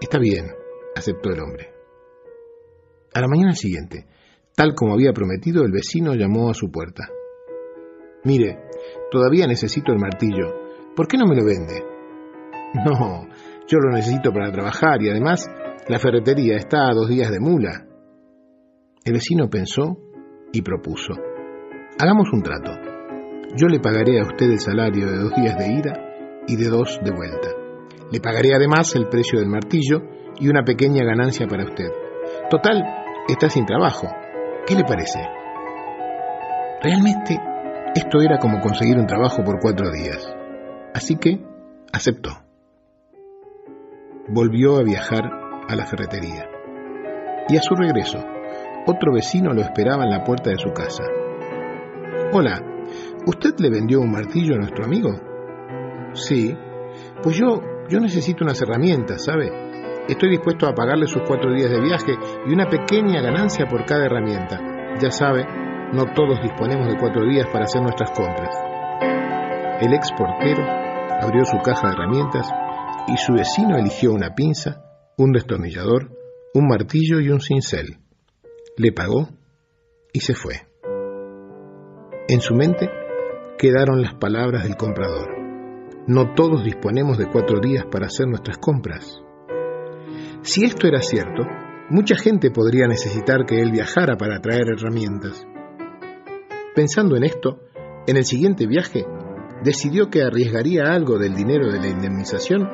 Está 0.00 0.18
bien, 0.18 0.46
aceptó 0.96 1.30
el 1.30 1.40
hombre. 1.40 1.72
A 3.14 3.20
la 3.20 3.28
mañana 3.28 3.52
siguiente, 3.52 4.06
tal 4.56 4.74
como 4.74 4.94
había 4.94 5.12
prometido, 5.12 5.62
el 5.62 5.70
vecino 5.70 6.14
llamó 6.14 6.50
a 6.50 6.54
su 6.54 6.70
puerta. 6.70 7.08
Mire, 8.24 8.58
todavía 9.10 9.46
necesito 9.46 9.92
el 9.92 9.98
martillo. 9.98 10.46
¿Por 10.96 11.06
qué 11.06 11.16
no 11.16 11.26
me 11.26 11.36
lo 11.36 11.44
vende? 11.44 11.84
No, 12.74 13.28
yo 13.68 13.78
lo 13.78 13.90
necesito 13.90 14.32
para 14.32 14.50
trabajar 14.50 15.00
y 15.00 15.08
además 15.08 15.48
la 15.86 15.98
ferretería 15.98 16.56
está 16.56 16.88
a 16.88 16.94
dos 16.94 17.08
días 17.08 17.30
de 17.30 17.38
mula. 17.38 17.86
El 19.04 19.12
vecino 19.12 19.48
pensó 19.48 19.98
y 20.52 20.62
propuso. 20.62 21.14
Hagamos 21.98 22.32
un 22.32 22.42
trato. 22.42 22.72
Yo 23.56 23.68
le 23.68 23.78
pagaré 23.78 24.18
a 24.18 24.24
usted 24.24 24.50
el 24.50 24.58
salario 24.58 25.06
de 25.06 25.18
dos 25.18 25.32
días 25.36 25.56
de 25.56 25.72
ida 25.72 25.92
y 26.48 26.56
de 26.56 26.68
dos 26.68 26.98
de 27.04 27.12
vuelta. 27.12 27.50
Le 28.10 28.20
pagaré 28.20 28.54
además 28.54 28.94
el 28.96 29.08
precio 29.08 29.38
del 29.38 29.48
martillo 29.48 30.02
y 30.40 30.48
una 30.48 30.64
pequeña 30.64 31.04
ganancia 31.04 31.46
para 31.46 31.64
usted. 31.64 31.90
Total, 32.50 32.82
está 33.28 33.48
sin 33.48 33.66
trabajo. 33.66 34.08
¿Qué 34.66 34.74
le 34.74 34.84
parece? 34.84 35.20
Realmente, 36.82 37.38
esto 37.94 38.20
era 38.20 38.38
como 38.38 38.60
conseguir 38.60 38.98
un 38.98 39.06
trabajo 39.06 39.44
por 39.44 39.60
cuatro 39.60 39.90
días. 39.90 40.34
Así 40.94 41.16
que 41.16 41.40
aceptó. 41.92 42.30
Volvió 44.28 44.78
a 44.78 44.82
viajar 44.82 45.24
a 45.68 45.76
la 45.76 45.86
ferretería. 45.86 46.48
Y 47.48 47.56
a 47.56 47.62
su 47.62 47.74
regreso, 47.74 48.18
otro 48.86 49.12
vecino 49.12 49.52
lo 49.52 49.60
esperaba 49.60 50.04
en 50.04 50.10
la 50.10 50.24
puerta 50.24 50.50
de 50.50 50.58
su 50.58 50.72
casa. 50.72 51.04
Hola, 52.32 52.60
¿usted 53.26 53.54
le 53.58 53.70
vendió 53.70 54.00
un 54.00 54.10
martillo 54.10 54.54
a 54.54 54.58
nuestro 54.58 54.84
amigo? 54.84 55.10
Sí. 56.14 56.56
Pues 57.22 57.36
yo, 57.36 57.60
yo 57.88 58.00
necesito 58.00 58.44
unas 58.44 58.60
herramientas, 58.60 59.24
¿sabe? 59.24 59.52
Estoy 60.08 60.30
dispuesto 60.30 60.66
a 60.66 60.74
pagarle 60.74 61.06
sus 61.06 61.22
cuatro 61.26 61.52
días 61.52 61.70
de 61.70 61.80
viaje 61.80 62.14
y 62.46 62.52
una 62.52 62.68
pequeña 62.68 63.22
ganancia 63.22 63.66
por 63.66 63.84
cada 63.84 64.06
herramienta. 64.06 64.60
Ya 65.00 65.10
sabe, 65.10 65.46
no 65.94 66.12
todos 66.12 66.42
disponemos 66.42 66.88
de 66.88 66.98
cuatro 66.98 67.24
días 67.26 67.46
para 67.52 67.64
hacer 67.64 67.80
nuestras 67.80 68.10
compras. 68.10 68.54
El 69.80 69.94
ex 69.94 70.10
portero 70.12 70.62
abrió 71.20 71.44
su 71.44 71.58
caja 71.58 71.88
de 71.88 71.94
herramientas 71.94 72.50
y 73.06 73.16
su 73.16 73.32
vecino 73.32 73.76
eligió 73.76 74.12
una 74.12 74.34
pinza, 74.34 74.82
un 75.16 75.32
destornillador, 75.32 76.10
un 76.54 76.66
martillo 76.66 77.20
y 77.20 77.30
un 77.30 77.40
cincel 77.40 77.98
le 78.76 78.92
pagó 78.92 79.28
y 80.12 80.20
se 80.20 80.34
fue. 80.34 80.66
En 82.28 82.40
su 82.40 82.54
mente 82.54 82.90
quedaron 83.58 84.02
las 84.02 84.14
palabras 84.14 84.64
del 84.64 84.76
comprador. 84.76 85.28
No 86.06 86.34
todos 86.34 86.64
disponemos 86.64 87.18
de 87.18 87.30
cuatro 87.30 87.60
días 87.60 87.84
para 87.90 88.06
hacer 88.06 88.26
nuestras 88.26 88.58
compras. 88.58 89.20
Si 90.42 90.64
esto 90.64 90.86
era 90.86 91.00
cierto, 91.00 91.44
mucha 91.88 92.16
gente 92.16 92.50
podría 92.50 92.86
necesitar 92.86 93.46
que 93.46 93.60
él 93.60 93.70
viajara 93.70 94.16
para 94.16 94.40
traer 94.40 94.68
herramientas. 94.76 95.46
Pensando 96.74 97.16
en 97.16 97.22
esto, 97.22 97.60
en 98.06 98.16
el 98.16 98.24
siguiente 98.24 98.66
viaje, 98.66 99.06
decidió 99.62 100.10
que 100.10 100.22
arriesgaría 100.22 100.92
algo 100.92 101.18
del 101.18 101.34
dinero 101.34 101.70
de 101.70 101.78
la 101.78 101.88
indemnización 101.88 102.68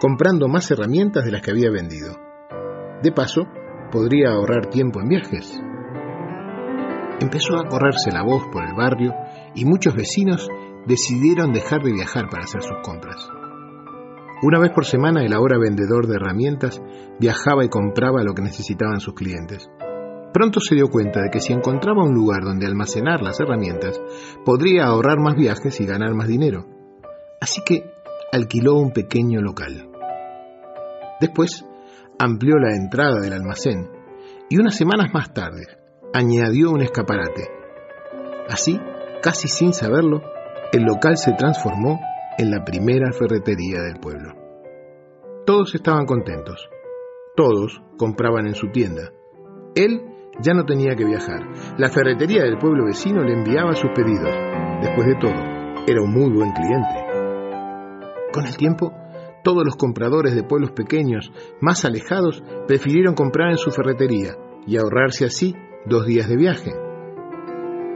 comprando 0.00 0.48
más 0.48 0.70
herramientas 0.70 1.24
de 1.24 1.32
las 1.32 1.42
que 1.42 1.50
había 1.50 1.70
vendido. 1.70 2.16
De 3.02 3.10
paso, 3.10 3.46
podría 3.90 4.30
ahorrar 4.30 4.70
tiempo 4.70 5.00
en 5.00 5.08
viajes. 5.08 5.60
Empezó 7.20 7.56
a 7.56 7.68
correrse 7.68 8.12
la 8.12 8.22
voz 8.22 8.44
por 8.52 8.64
el 8.64 8.74
barrio 8.74 9.12
y 9.54 9.64
muchos 9.64 9.94
vecinos 9.94 10.48
decidieron 10.86 11.52
dejar 11.52 11.82
de 11.82 11.92
viajar 11.92 12.28
para 12.30 12.44
hacer 12.44 12.62
sus 12.62 12.78
compras. 12.82 13.28
Una 14.42 14.58
vez 14.58 14.70
por 14.70 14.86
semana 14.86 15.22
el 15.22 15.34
ahora 15.34 15.58
vendedor 15.58 16.06
de 16.06 16.16
herramientas 16.16 16.80
viajaba 17.18 17.64
y 17.64 17.68
compraba 17.68 18.22
lo 18.22 18.32
que 18.32 18.42
necesitaban 18.42 19.00
sus 19.00 19.14
clientes. 19.14 19.68
Pronto 20.32 20.60
se 20.60 20.76
dio 20.76 20.88
cuenta 20.88 21.22
de 21.22 21.30
que 21.30 21.40
si 21.40 21.52
encontraba 21.52 22.04
un 22.04 22.14
lugar 22.14 22.44
donde 22.44 22.66
almacenar 22.66 23.20
las 23.20 23.40
herramientas, 23.40 24.00
podría 24.44 24.84
ahorrar 24.86 25.18
más 25.18 25.34
viajes 25.34 25.80
y 25.80 25.86
ganar 25.86 26.14
más 26.14 26.28
dinero. 26.28 26.66
Así 27.40 27.62
que 27.64 27.90
alquiló 28.32 28.74
un 28.74 28.92
pequeño 28.92 29.40
local. 29.40 29.88
Después 31.20 31.66
amplió 32.18 32.58
la 32.58 32.76
entrada 32.76 33.20
del 33.20 33.32
almacén 33.32 33.90
y 34.48 34.58
unas 34.58 34.76
semanas 34.76 35.12
más 35.12 35.32
tarde 35.34 35.66
añadió 36.12 36.70
un 36.70 36.82
escaparate. 36.82 37.48
Así, 38.48 38.80
casi 39.22 39.48
sin 39.48 39.72
saberlo, 39.72 40.22
el 40.72 40.82
local 40.82 41.16
se 41.16 41.32
transformó 41.32 42.00
en 42.38 42.50
la 42.50 42.64
primera 42.64 43.12
ferretería 43.12 43.82
del 43.82 43.98
pueblo. 44.00 44.34
Todos 45.44 45.74
estaban 45.74 46.06
contentos. 46.06 46.68
Todos 47.36 47.82
compraban 47.96 48.46
en 48.46 48.54
su 48.54 48.68
tienda. 48.70 49.12
Él 49.74 50.09
ya 50.42 50.54
no 50.54 50.64
tenía 50.64 50.94
que 50.96 51.04
viajar. 51.04 51.40
La 51.78 51.88
ferretería 51.88 52.42
del 52.42 52.58
pueblo 52.58 52.84
vecino 52.86 53.22
le 53.22 53.34
enviaba 53.34 53.74
sus 53.74 53.90
pedidos. 53.94 54.34
Después 54.80 55.06
de 55.06 55.16
todo, 55.20 55.34
era 55.86 56.02
un 56.02 56.12
muy 56.12 56.30
buen 56.32 56.52
cliente. 56.52 57.10
Con 58.32 58.46
el 58.46 58.56
tiempo, 58.56 58.92
todos 59.42 59.64
los 59.64 59.76
compradores 59.76 60.34
de 60.34 60.42
pueblos 60.42 60.72
pequeños, 60.72 61.32
más 61.60 61.84
alejados, 61.84 62.42
prefirieron 62.66 63.14
comprar 63.14 63.50
en 63.50 63.58
su 63.58 63.70
ferretería 63.70 64.36
y 64.66 64.76
ahorrarse 64.76 65.24
así 65.24 65.54
dos 65.86 66.06
días 66.06 66.28
de 66.28 66.36
viaje. 66.36 66.72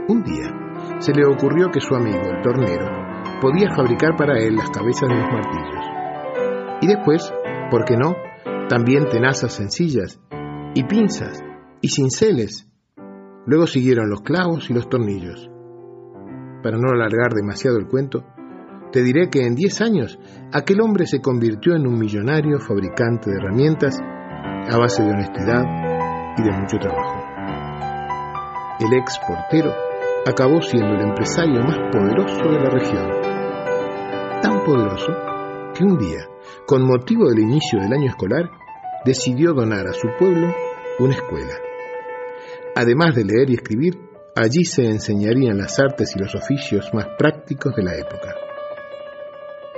Un 0.08 0.22
día 0.22 0.98
se 0.98 1.12
le 1.12 1.26
ocurrió 1.26 1.70
que 1.70 1.80
su 1.80 1.94
amigo, 1.94 2.22
el 2.24 2.42
tornero, 2.42 2.86
podía 3.40 3.74
fabricar 3.74 4.16
para 4.16 4.38
él 4.38 4.56
las 4.56 4.70
cabezas 4.70 5.08
de 5.08 5.14
los 5.14 5.32
martillos. 5.32 5.84
Y 6.80 6.86
después, 6.86 7.32
¿por 7.70 7.84
qué 7.84 7.96
no? 7.96 8.14
También 8.68 9.08
tenazas 9.08 9.52
sencillas, 9.52 10.20
y 10.74 10.82
pinzas, 10.84 11.43
y 11.84 11.88
cinceles. 11.88 12.66
Luego 13.44 13.66
siguieron 13.66 14.08
los 14.08 14.22
clavos 14.22 14.70
y 14.70 14.72
los 14.72 14.88
tornillos. 14.88 15.50
Para 16.62 16.78
no 16.78 16.88
alargar 16.90 17.34
demasiado 17.34 17.76
el 17.76 17.86
cuento, 17.86 18.24
te 18.90 19.02
diré 19.02 19.28
que 19.28 19.44
en 19.44 19.54
10 19.54 19.82
años 19.82 20.18
aquel 20.50 20.80
hombre 20.80 21.04
se 21.06 21.20
convirtió 21.20 21.76
en 21.76 21.86
un 21.86 21.98
millonario 21.98 22.58
fabricante 22.58 23.28
de 23.28 23.36
herramientas 23.36 24.00
a 24.00 24.78
base 24.78 25.02
de 25.02 25.10
honestidad 25.10 25.62
y 26.38 26.42
de 26.42 26.52
mucho 26.52 26.78
trabajo. 26.78 27.22
El 28.80 28.90
ex 28.94 29.18
portero 29.18 29.70
acabó 30.26 30.62
siendo 30.62 30.94
el 30.94 31.02
empresario 31.02 31.60
más 31.64 31.76
poderoso 31.92 32.44
de 32.44 32.60
la 32.60 32.70
región. 32.70 33.10
Tan 34.40 34.64
poderoso 34.64 35.12
que 35.74 35.84
un 35.84 35.98
día, 35.98 36.30
con 36.66 36.86
motivo 36.86 37.28
del 37.28 37.40
inicio 37.40 37.78
del 37.78 37.92
año 37.92 38.08
escolar, 38.08 38.50
decidió 39.04 39.52
donar 39.52 39.86
a 39.86 39.92
su 39.92 40.08
pueblo 40.18 40.48
una 40.98 41.12
escuela. 41.12 41.52
Además 42.76 43.14
de 43.14 43.24
leer 43.24 43.50
y 43.50 43.54
escribir, 43.54 43.94
allí 44.34 44.64
se 44.64 44.84
enseñarían 44.84 45.58
las 45.58 45.78
artes 45.78 46.14
y 46.16 46.18
los 46.18 46.34
oficios 46.34 46.90
más 46.92 47.06
prácticos 47.16 47.74
de 47.76 47.84
la 47.84 47.94
época. 47.96 48.34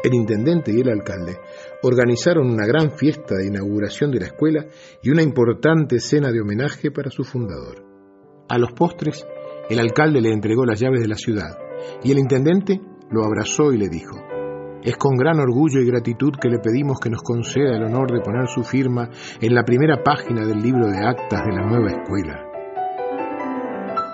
El 0.02 0.14
intendente 0.14 0.72
y 0.72 0.80
el 0.80 0.88
alcalde 0.88 1.36
organizaron 1.82 2.50
una 2.50 2.66
gran 2.66 2.92
fiesta 2.92 3.34
de 3.34 3.48
inauguración 3.48 4.10
de 4.12 4.20
la 4.20 4.26
escuela 4.26 4.66
y 5.02 5.10
una 5.10 5.22
importante 5.22 6.00
cena 6.00 6.30
de 6.30 6.40
homenaje 6.40 6.90
para 6.90 7.10
su 7.10 7.24
fundador. 7.24 7.84
A 8.48 8.56
los 8.56 8.72
postres, 8.72 9.26
el 9.68 9.80
alcalde 9.80 10.20
le 10.20 10.32
entregó 10.32 10.64
las 10.64 10.78
llaves 10.78 11.00
de 11.00 11.08
la 11.08 11.16
ciudad 11.16 11.58
y 12.04 12.12
el 12.12 12.18
intendente 12.18 12.80
lo 13.10 13.24
abrazó 13.24 13.72
y 13.72 13.78
le 13.78 13.88
dijo, 13.88 14.16
es 14.82 14.96
con 14.96 15.16
gran 15.16 15.40
orgullo 15.40 15.80
y 15.80 15.86
gratitud 15.86 16.34
que 16.40 16.48
le 16.48 16.60
pedimos 16.60 17.00
que 17.00 17.10
nos 17.10 17.22
conceda 17.22 17.76
el 17.76 17.84
honor 17.84 18.12
de 18.12 18.20
poner 18.20 18.46
su 18.46 18.62
firma 18.62 19.10
en 19.40 19.54
la 19.54 19.64
primera 19.64 20.02
página 20.04 20.46
del 20.46 20.62
libro 20.62 20.86
de 20.86 21.04
actas 21.04 21.44
de 21.44 21.52
la 21.52 21.66
nueva 21.66 21.90
escuela. 21.90 22.45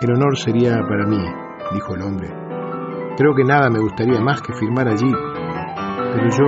El 0.03 0.15
honor 0.17 0.37
sería 0.37 0.81
para 0.81 1.07
mí, 1.07 1.25
dijo 1.73 1.95
el 1.95 2.03
hombre. 2.03 2.29
Creo 3.17 3.37
que 3.37 3.45
nada 3.45 3.71
me 3.71 3.79
gustaría 3.79 4.21
más 4.21 4.43
que 4.43 4.53
firmar 4.53 4.89
allí, 4.89 5.13
pero 6.13 6.29
yo... 6.29 6.45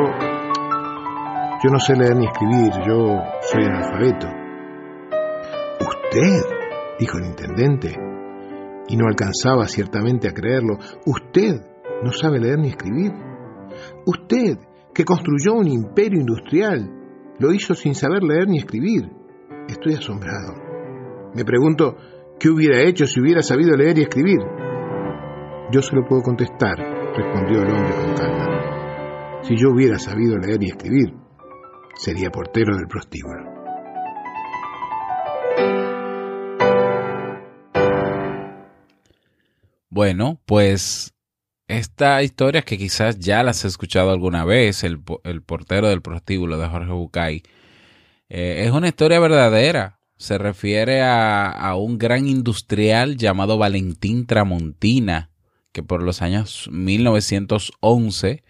Yo 1.63 1.71
no 1.71 1.79
sé 1.79 1.95
leer 1.95 2.17
ni 2.17 2.27
escribir, 2.27 2.73
yo 2.85 3.23
soy 3.43 3.65
analfabeto. 3.65 4.27
¿Usted? 5.79 6.41
dijo 6.99 7.19
el 7.19 7.27
intendente, 7.27 7.97
y 8.89 8.97
no 8.97 9.07
alcanzaba 9.07 9.69
ciertamente 9.69 10.29
a 10.29 10.33
creerlo. 10.33 10.75
¿Usted 11.07 11.55
no 12.03 12.11
sabe 12.11 12.41
leer 12.41 12.59
ni 12.59 12.71
escribir? 12.71 13.13
Usted, 14.05 14.59
que 14.93 15.05
construyó 15.05 15.55
un 15.55 15.69
imperio 15.69 16.19
industrial, 16.19 16.91
lo 17.39 17.53
hizo 17.53 17.75
sin 17.75 17.95
saber 17.95 18.25
leer 18.25 18.49
ni 18.49 18.59
escribir. 18.59 19.13
Estoy 19.69 19.95
asombrado. 19.95 20.55
Me 21.35 21.45
pregunto, 21.45 21.97
¿qué 22.45 22.51
hubiera 22.51 22.87
hecho 22.87 23.07
si 23.07 23.21
hubiera 23.21 23.43
sabido 23.43 23.75
leer 23.75 23.99
y 23.99 24.03
escribir? 24.03 24.39
Yo 25.73 25.81
se 25.81 25.97
lo 25.97 26.05
puedo 26.07 26.21
contestar, 26.21 26.77
respondió 27.17 27.63
el 27.63 27.71
hombre 27.71 27.95
con 27.95 28.15
calma. 28.15 29.41
Si 29.45 29.57
yo 29.57 29.71
hubiera 29.71 29.99
sabido 29.99 30.37
leer 30.37 30.63
y 30.63 30.67
escribir, 30.67 31.15
sería 31.97 32.29
portero 32.29 32.77
del 32.77 32.87
prostíbulo. 32.87 33.51
Bueno, 39.89 40.39
pues 40.45 41.15
esta 41.67 42.23
historia 42.23 42.61
que 42.61 42.77
quizás 42.77 43.19
ya 43.19 43.43
las 43.43 43.61
has 43.61 43.71
escuchado 43.71 44.11
alguna 44.11 44.45
vez, 44.45 44.85
el, 44.85 45.01
portero 45.01 45.89
del 45.89 46.03
prostíbulo 46.03 46.59
de 46.59 46.69
Jorge 46.69 46.93
Bucay, 46.93 47.43
eh, 48.29 48.65
es 48.67 48.71
una 48.71 48.89
historia 48.89 49.19
verdadera. 49.19 49.99
Se 50.17 50.39
refiere 50.39 51.03
a, 51.03 51.51
a, 51.51 51.77
un 51.77 51.99
gran 51.99 52.27
industrial 52.27 53.17
llamado 53.17 53.59
Valentín 53.59 54.27
Tramontina, 54.27 55.31
que 55.73 55.83
por 55.83 56.03
los 56.03 56.23
años 56.23 56.69
1911, 56.71 58.45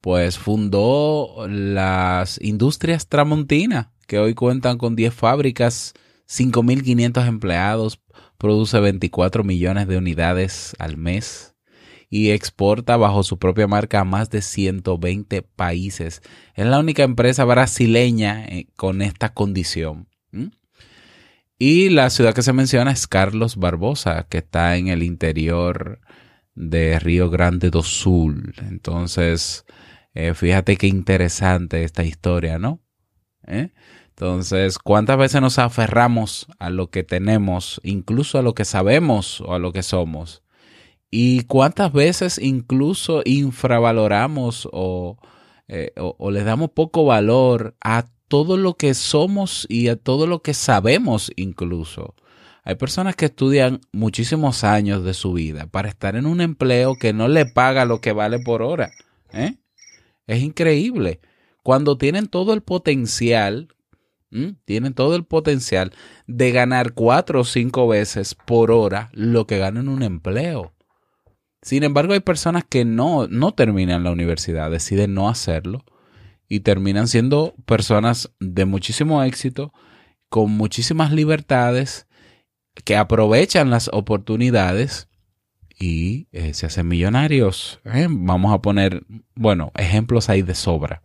pues 0.00 0.38
fundó 0.38 1.46
las 1.48 2.40
Industrias 2.42 3.08
Tramontina, 3.08 3.92
que 4.06 4.18
hoy 4.18 4.34
cuentan 4.34 4.78
con 4.78 4.96
10 4.96 5.14
fábricas, 5.14 5.94
5.500 6.28 7.26
empleados, 7.26 8.00
produce 8.38 8.80
24 8.80 9.44
millones 9.44 9.88
de 9.88 9.96
unidades 9.98 10.74
al 10.78 10.96
mes 10.96 11.54
y 12.10 12.30
exporta 12.30 12.96
bajo 12.96 13.22
su 13.22 13.38
propia 13.38 13.66
marca 13.66 14.00
a 14.00 14.04
más 14.04 14.30
de 14.30 14.42
120 14.42 15.42
países. 15.42 16.22
Es 16.54 16.66
la 16.66 16.78
única 16.78 17.02
empresa 17.02 17.44
brasileña 17.44 18.44
eh, 18.44 18.68
con 18.76 19.02
esta 19.02 19.34
condición. 19.34 20.08
Y 21.66 21.88
la 21.88 22.10
ciudad 22.10 22.34
que 22.34 22.42
se 22.42 22.52
menciona 22.52 22.90
es 22.90 23.06
Carlos 23.06 23.56
Barbosa, 23.56 24.26
que 24.28 24.36
está 24.36 24.76
en 24.76 24.88
el 24.88 25.02
interior 25.02 25.98
de 26.54 26.98
Río 26.98 27.30
Grande 27.30 27.70
do 27.70 27.82
Sul. 27.82 28.52
Entonces, 28.68 29.64
eh, 30.12 30.34
fíjate 30.34 30.76
qué 30.76 30.88
interesante 30.88 31.82
esta 31.82 32.04
historia, 32.04 32.58
¿no? 32.58 32.82
¿Eh? 33.46 33.72
Entonces, 34.10 34.78
¿cuántas 34.78 35.16
veces 35.16 35.40
nos 35.40 35.58
aferramos 35.58 36.48
a 36.58 36.68
lo 36.68 36.90
que 36.90 37.02
tenemos, 37.02 37.80
incluso 37.82 38.38
a 38.38 38.42
lo 38.42 38.54
que 38.54 38.66
sabemos 38.66 39.40
o 39.40 39.54
a 39.54 39.58
lo 39.58 39.72
que 39.72 39.82
somos? 39.82 40.42
¿Y 41.10 41.44
cuántas 41.44 41.94
veces 41.94 42.38
incluso 42.38 43.22
infravaloramos 43.24 44.68
eh, 45.68 45.92
o, 45.96 46.14
o, 46.18 46.30
le 46.30 46.44
damos 46.44 46.72
poco 46.72 47.06
valor 47.06 47.74
a 47.80 48.04
todo 48.28 48.56
lo 48.56 48.74
que 48.74 48.94
somos 48.94 49.66
y 49.68 49.88
a 49.88 49.96
todo 49.96 50.26
lo 50.26 50.42
que 50.42 50.54
sabemos 50.54 51.32
incluso? 51.36 52.14
Hay 52.64 52.76
personas 52.76 53.14
que 53.14 53.26
estudian 53.26 53.80
muchísimos 53.92 54.64
años 54.64 55.04
de 55.04 55.12
su 55.12 55.34
vida 55.34 55.66
para 55.66 55.88
estar 55.88 56.16
en 56.16 56.24
un 56.24 56.40
empleo 56.40 56.94
que 56.94 57.12
no 57.12 57.28
le 57.28 57.44
paga 57.44 57.84
lo 57.84 58.00
que 58.00 58.12
vale 58.12 58.38
por 58.38 58.62
hora. 58.62 58.90
¿eh? 59.32 59.56
Es 60.26 60.42
increíble. 60.42 61.20
Cuando 61.62 61.98
tienen 61.98 62.26
todo 62.26 62.54
el 62.54 62.62
potencial, 62.62 63.68
tienen 64.64 64.94
todo 64.94 65.14
el 65.14 65.24
potencial 65.24 65.92
de 66.26 66.50
ganar 66.52 66.94
cuatro 66.94 67.42
o 67.42 67.44
cinco 67.44 67.86
veces 67.86 68.34
por 68.34 68.70
hora 68.70 69.10
lo 69.12 69.46
que 69.46 69.58
ganan 69.58 69.84
en 69.84 69.88
un 69.90 70.02
empleo. 70.02 70.72
Sin 71.62 71.82
embargo, 71.82 72.14
hay 72.14 72.20
personas 72.20 72.64
que 72.68 72.84
no, 72.84 73.26
no 73.28 73.52
terminan 73.52 74.04
la 74.04 74.10
universidad, 74.10 74.70
deciden 74.70 75.14
no 75.14 75.28
hacerlo 75.28 75.84
y 76.48 76.60
terminan 76.60 77.08
siendo 77.08 77.54
personas 77.66 78.32
de 78.40 78.64
muchísimo 78.64 79.22
éxito, 79.22 79.72
con 80.28 80.50
muchísimas 80.50 81.12
libertades, 81.12 82.06
que 82.84 82.96
aprovechan 82.96 83.70
las 83.70 83.88
oportunidades 83.92 85.08
y 85.78 86.28
eh, 86.32 86.54
se 86.54 86.66
hacen 86.66 86.88
millonarios. 86.88 87.80
¿eh? 87.84 88.06
Vamos 88.10 88.52
a 88.52 88.60
poner, 88.60 89.04
bueno, 89.34 89.72
ejemplos 89.76 90.28
ahí 90.28 90.42
de 90.42 90.54
sobra. 90.54 91.02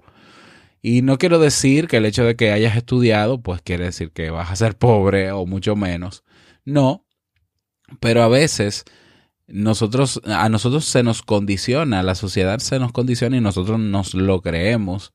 Y 0.81 1.01
no 1.01 1.17
quiero 1.17 1.39
decir 1.39 1.87
que 1.87 1.97
el 1.97 2.05
hecho 2.05 2.23
de 2.23 2.35
que 2.35 2.51
hayas 2.51 2.77
estudiado, 2.77 3.41
pues 3.41 3.61
quiere 3.61 3.85
decir 3.85 4.11
que 4.11 4.29
vas 4.29 4.49
a 4.49 4.55
ser 4.55 4.77
pobre 4.77 5.31
o 5.31 5.45
mucho 5.45 5.75
menos. 5.75 6.23
No, 6.63 7.05
pero 7.99 8.23
a 8.23 8.27
veces 8.27 8.85
nosotros, 9.47 10.21
a 10.25 10.47
nosotros 10.47 10.85
se 10.85 11.03
nos 11.03 11.21
condiciona, 11.21 12.03
la 12.03 12.15
sociedad 12.15 12.59
se 12.59 12.79
nos 12.79 12.91
condiciona 12.91 13.37
y 13.37 13.41
nosotros 13.41 13.79
nos 13.79 14.13
lo 14.13 14.41
creemos, 14.41 15.13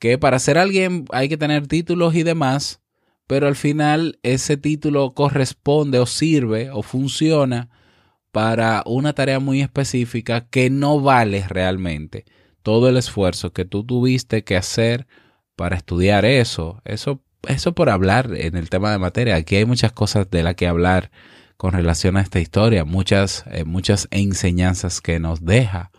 que 0.00 0.18
para 0.18 0.40
ser 0.40 0.58
alguien 0.58 1.04
hay 1.12 1.28
que 1.28 1.36
tener 1.36 1.68
títulos 1.68 2.16
y 2.16 2.24
demás, 2.24 2.80
pero 3.28 3.46
al 3.46 3.54
final 3.54 4.18
ese 4.24 4.56
título 4.56 5.12
corresponde 5.12 6.00
o 6.00 6.06
sirve 6.06 6.70
o 6.70 6.82
funciona 6.82 7.68
para 8.32 8.82
una 8.86 9.12
tarea 9.12 9.38
muy 9.38 9.60
específica 9.60 10.48
que 10.48 10.70
no 10.70 11.00
vale 11.00 11.46
realmente 11.46 12.24
todo 12.62 12.88
el 12.88 12.96
esfuerzo 12.96 13.52
que 13.52 13.64
tú 13.64 13.84
tuviste 13.84 14.42
que 14.42 14.56
hacer 14.56 15.06
para 15.54 15.76
estudiar 15.76 16.24
eso. 16.24 16.80
Eso, 16.84 17.22
eso 17.46 17.74
por 17.74 17.90
hablar 17.90 18.30
en 18.34 18.56
el 18.56 18.70
tema 18.70 18.92
de 18.92 18.98
materia. 18.98 19.36
Aquí 19.36 19.56
hay 19.56 19.64
muchas 19.64 19.92
cosas 19.92 20.30
de 20.30 20.42
las 20.42 20.54
que 20.54 20.66
hablar 20.66 21.10
con 21.56 21.72
relación 21.72 22.16
a 22.16 22.22
esta 22.22 22.40
historia, 22.40 22.86
muchas, 22.86 23.44
eh, 23.50 23.64
muchas 23.64 24.08
enseñanzas 24.10 25.02
que 25.02 25.20
nos 25.20 25.44
deja. 25.44 25.90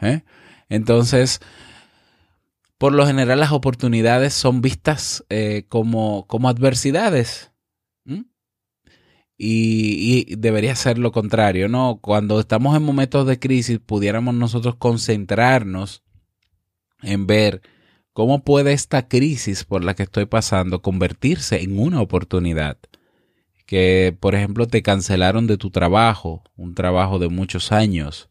¿eh? 0.00 0.22
Entonces, 0.68 1.40
por 2.78 2.92
lo 2.92 3.06
general 3.06 3.40
las 3.40 3.52
oportunidades 3.52 4.34
son 4.34 4.62
vistas 4.62 5.24
eh, 5.28 5.64
como, 5.68 6.26
como, 6.26 6.48
adversidades. 6.48 7.52
Y, 9.40 10.26
y, 10.28 10.34
debería 10.34 10.74
ser 10.74 10.98
lo 10.98 11.12
contrario, 11.12 11.68
¿no? 11.68 12.00
Cuando 12.00 12.40
estamos 12.40 12.76
en 12.76 12.82
momentos 12.82 13.24
de 13.24 13.38
crisis, 13.38 13.78
pudiéramos 13.78 14.34
nosotros 14.34 14.74
concentrarnos 14.76 16.02
en 17.02 17.28
ver 17.28 17.62
cómo 18.12 18.42
puede 18.42 18.72
esta 18.72 19.06
crisis 19.06 19.62
por 19.62 19.84
la 19.84 19.94
que 19.94 20.02
estoy 20.02 20.26
pasando 20.26 20.82
convertirse 20.82 21.62
en 21.62 21.78
una 21.78 22.00
oportunidad 22.00 22.78
que, 23.68 24.16
por 24.18 24.34
ejemplo, 24.34 24.66
te 24.66 24.82
cancelaron 24.82 25.46
de 25.46 25.58
tu 25.58 25.70
trabajo, 25.70 26.42
un 26.56 26.74
trabajo 26.74 27.18
de 27.18 27.28
muchos 27.28 27.70
años, 27.70 28.30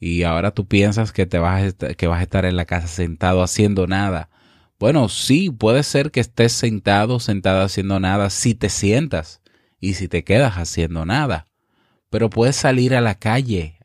y 0.00 0.22
ahora 0.22 0.52
tú 0.52 0.66
piensas 0.66 1.12
que, 1.12 1.26
te 1.26 1.38
vas 1.38 1.74
a 1.80 1.94
que 1.94 2.06
vas 2.06 2.20
a 2.20 2.22
estar 2.22 2.44
en 2.44 2.56
la 2.56 2.64
casa 2.64 2.86
sentado 2.86 3.42
haciendo 3.42 3.86
nada. 3.86 4.30
Bueno, 4.78 5.08
sí, 5.08 5.50
puede 5.50 5.82
ser 5.82 6.10
que 6.10 6.20
estés 6.20 6.52
sentado, 6.52 7.18
sentado 7.18 7.62
haciendo 7.62 7.98
nada, 7.98 8.30
si 8.30 8.54
te 8.54 8.68
sientas 8.68 9.40
y 9.80 9.94
si 9.94 10.08
te 10.08 10.22
quedas 10.22 10.54
haciendo 10.54 11.04
nada. 11.04 11.46
Pero 12.10 12.30
puedes 12.30 12.56
salir 12.56 12.94
a 12.94 13.00
la 13.00 13.16
calle 13.16 13.78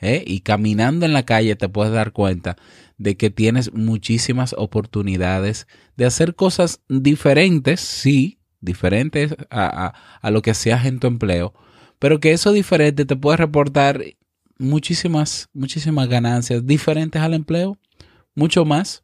¿eh? 0.00 0.22
y 0.26 0.40
caminando 0.40 1.04
en 1.04 1.12
la 1.12 1.24
calle 1.24 1.56
te 1.56 1.68
puedes 1.68 1.92
dar 1.92 2.12
cuenta 2.12 2.56
de 2.98 3.16
que 3.16 3.30
tienes 3.30 3.72
muchísimas 3.72 4.54
oportunidades 4.56 5.66
de 5.96 6.06
hacer 6.06 6.34
cosas 6.34 6.80
diferentes, 6.88 7.80
sí, 7.80 8.38
diferentes 8.60 9.34
a, 9.50 9.92
lo 10.30 10.42
que 10.42 10.52
hacías 10.52 10.86
en 10.86 10.98
tu 10.98 11.06
empleo, 11.06 11.54
pero 11.98 12.20
que 12.20 12.32
eso 12.32 12.52
diferente 12.52 13.04
te 13.04 13.16
puede 13.16 13.38
reportar 13.38 14.02
muchísimas, 14.58 15.48
muchísimas 15.52 16.08
ganancias 16.08 16.66
diferentes 16.66 17.20
al 17.20 17.34
empleo, 17.34 17.78
mucho 18.34 18.64
más. 18.64 19.02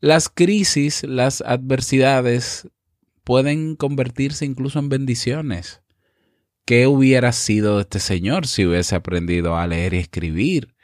Las 0.00 0.30
crisis, 0.30 1.02
las 1.02 1.42
adversidades 1.42 2.66
pueden 3.22 3.76
convertirse 3.76 4.46
incluso 4.46 4.78
en 4.78 4.88
bendiciones. 4.88 5.82
¿qué 6.70 6.86
hubiera 6.86 7.32
sido 7.32 7.78
de 7.78 7.82
este 7.82 7.98
señor 7.98 8.46
si 8.46 8.64
hubiese 8.64 8.94
aprendido 8.94 9.56
a 9.56 9.66
leer 9.66 9.92
y 9.92 9.98
escribir? 9.98 10.76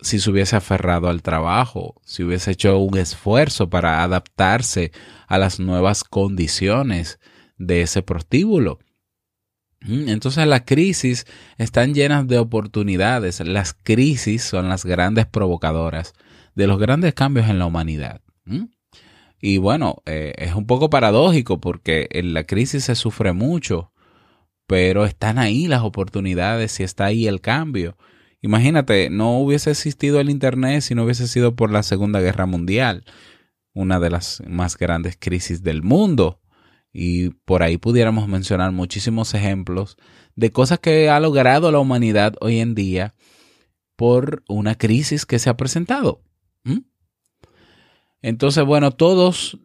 Si 0.00 0.18
se 0.18 0.28
hubiese 0.28 0.56
aferrado 0.56 1.08
al 1.08 1.22
trabajo, 1.22 1.94
si 2.04 2.24
hubiese 2.24 2.50
hecho 2.50 2.76
un 2.78 2.98
esfuerzo 2.98 3.70
para 3.70 4.02
adaptarse 4.02 4.90
a 5.28 5.38
las 5.38 5.60
nuevas 5.60 6.02
condiciones 6.02 7.20
de 7.56 7.82
ese 7.82 8.02
prostíbulo. 8.02 8.80
Entonces 9.80 10.46
las 10.46 10.62
crisis 10.62 11.26
están 11.58 11.94
llenas 11.94 12.26
de 12.26 12.38
oportunidades. 12.38 13.40
Las 13.40 13.74
crisis 13.74 14.42
son 14.42 14.68
las 14.68 14.84
grandes 14.84 15.26
provocadoras 15.26 16.14
de 16.54 16.66
los 16.66 16.78
grandes 16.78 17.14
cambios 17.14 17.48
en 17.48 17.58
la 17.58 17.66
humanidad. 17.66 18.20
Y 19.40 19.58
bueno, 19.58 20.02
eh, 20.06 20.32
es 20.38 20.54
un 20.54 20.66
poco 20.66 20.90
paradójico 20.90 21.60
porque 21.60 22.08
en 22.10 22.34
la 22.34 22.44
crisis 22.44 22.84
se 22.84 22.94
sufre 22.94 23.32
mucho, 23.32 23.92
pero 24.66 25.04
están 25.04 25.38
ahí 25.38 25.68
las 25.68 25.82
oportunidades 25.82 26.80
y 26.80 26.82
está 26.82 27.06
ahí 27.06 27.26
el 27.26 27.40
cambio. 27.40 27.96
Imagínate, 28.40 29.10
no 29.10 29.38
hubiese 29.38 29.70
existido 29.70 30.20
el 30.20 30.30
Internet 30.30 30.82
si 30.82 30.94
no 30.94 31.04
hubiese 31.04 31.28
sido 31.28 31.54
por 31.54 31.70
la 31.70 31.82
Segunda 31.82 32.20
Guerra 32.20 32.46
Mundial, 32.46 33.04
una 33.74 34.00
de 34.00 34.10
las 34.10 34.42
más 34.46 34.76
grandes 34.76 35.16
crisis 35.18 35.62
del 35.62 35.82
mundo. 35.82 36.40
Y 36.92 37.30
por 37.30 37.62
ahí 37.62 37.76
pudiéramos 37.76 38.28
mencionar 38.28 38.72
muchísimos 38.72 39.34
ejemplos 39.34 39.96
de 40.34 40.50
cosas 40.50 40.78
que 40.78 41.10
ha 41.10 41.20
logrado 41.20 41.70
la 41.70 41.78
humanidad 41.78 42.34
hoy 42.40 42.60
en 42.60 42.74
día 42.74 43.14
por 43.96 44.42
una 44.48 44.76
crisis 44.76 45.26
que 45.26 45.38
se 45.38 45.50
ha 45.50 45.56
presentado. 45.56 46.22
Entonces, 48.22 48.64
bueno, 48.64 48.90
todos 48.90 49.58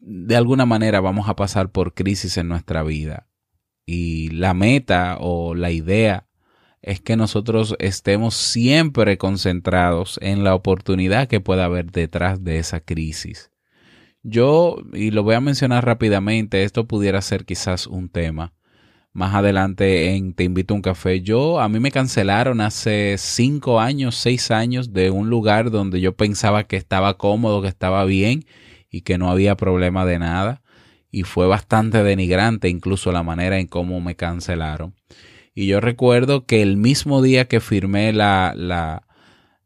de 0.00 0.36
alguna 0.36 0.66
manera 0.66 1.00
vamos 1.00 1.28
a 1.28 1.36
pasar 1.36 1.70
por 1.70 1.94
crisis 1.94 2.36
en 2.36 2.48
nuestra 2.48 2.82
vida. 2.82 3.28
Y 3.84 4.30
la 4.30 4.54
meta 4.54 5.18
o 5.20 5.54
la 5.54 5.70
idea 5.70 6.26
es 6.82 7.00
que 7.00 7.16
nosotros 7.16 7.76
estemos 7.78 8.34
siempre 8.34 9.18
concentrados 9.18 10.18
en 10.22 10.44
la 10.44 10.54
oportunidad 10.54 11.28
que 11.28 11.40
pueda 11.40 11.64
haber 11.64 11.90
detrás 11.90 12.42
de 12.44 12.58
esa 12.58 12.80
crisis. 12.80 13.50
Yo, 14.28 14.78
y 14.92 15.12
lo 15.12 15.22
voy 15.22 15.36
a 15.36 15.40
mencionar 15.40 15.86
rápidamente, 15.86 16.64
esto 16.64 16.88
pudiera 16.88 17.22
ser 17.22 17.44
quizás 17.44 17.86
un 17.86 18.08
tema. 18.08 18.54
Más 19.12 19.36
adelante 19.36 20.16
en 20.16 20.34
Te 20.34 20.42
invito 20.42 20.74
a 20.74 20.76
un 20.76 20.82
café. 20.82 21.22
Yo, 21.22 21.60
a 21.60 21.68
mí 21.68 21.78
me 21.78 21.92
cancelaron 21.92 22.60
hace 22.60 23.18
cinco 23.18 23.78
años, 23.78 24.16
seis 24.16 24.50
años 24.50 24.92
de 24.92 25.10
un 25.10 25.30
lugar 25.30 25.70
donde 25.70 26.00
yo 26.00 26.16
pensaba 26.16 26.64
que 26.64 26.76
estaba 26.76 27.16
cómodo, 27.16 27.62
que 27.62 27.68
estaba 27.68 28.04
bien 28.04 28.44
y 28.90 29.02
que 29.02 29.16
no 29.16 29.30
había 29.30 29.56
problema 29.56 30.04
de 30.04 30.18
nada. 30.18 30.60
Y 31.12 31.22
fue 31.22 31.46
bastante 31.46 32.02
denigrante 32.02 32.68
incluso 32.68 33.12
la 33.12 33.22
manera 33.22 33.60
en 33.60 33.68
cómo 33.68 34.00
me 34.00 34.16
cancelaron. 34.16 34.96
Y 35.54 35.68
yo 35.68 35.80
recuerdo 35.80 36.46
que 36.46 36.62
el 36.62 36.76
mismo 36.76 37.22
día 37.22 37.46
que 37.46 37.60
firmé 37.60 38.12
la, 38.12 38.54
la, 38.56 39.04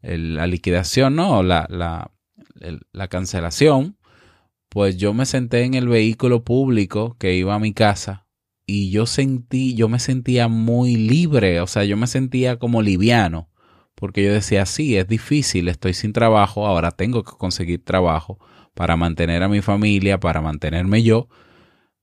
liquidación, 0.03 1.17
no, 1.17 1.43
la, 1.43 1.67
la 1.71 3.09
cancelación, 3.09 3.97
pues 4.71 4.97
yo 4.97 5.13
me 5.13 5.27
senté 5.27 5.65
en 5.65 5.75
el 5.75 5.89
vehículo 5.89 6.45
público 6.45 7.17
que 7.19 7.35
iba 7.35 7.55
a 7.55 7.59
mi 7.59 7.75
casa 7.75 8.29
y 8.67 8.91
yo 8.91 9.05
sentí, 9.05 9.75
yo 9.75 9.89
me 9.89 9.99
sentía 9.99 10.47
muy 10.47 10.95
libre, 10.95 11.61
o 11.61 11.67
sea, 11.67 11.85
yo 11.85 11.97
me 11.97 12.07
sentía 12.07 12.57
como 12.57 12.81
liviano, 12.81 13.51
porque 13.97 14.23
yo 14.25 14.33
decía, 14.33 14.65
sí, 14.67 14.97
es 14.97 15.09
difícil, 15.09 15.69
estoy 15.69 15.93
sin 15.93 16.13
trabajo, 16.13 16.69
ahora 16.69 16.93
tengo 16.93 17.25
que 17.25 17.33
conseguir 17.33 17.85
trabajo 17.85 18.39
para 18.75 18.97
mantener 18.97 19.43
a 19.43 19.49
mi 19.49 19.61
familia, 19.61 20.21
para 20.21 20.41
mantenerme 20.41 21.03
yo, 21.03 21.29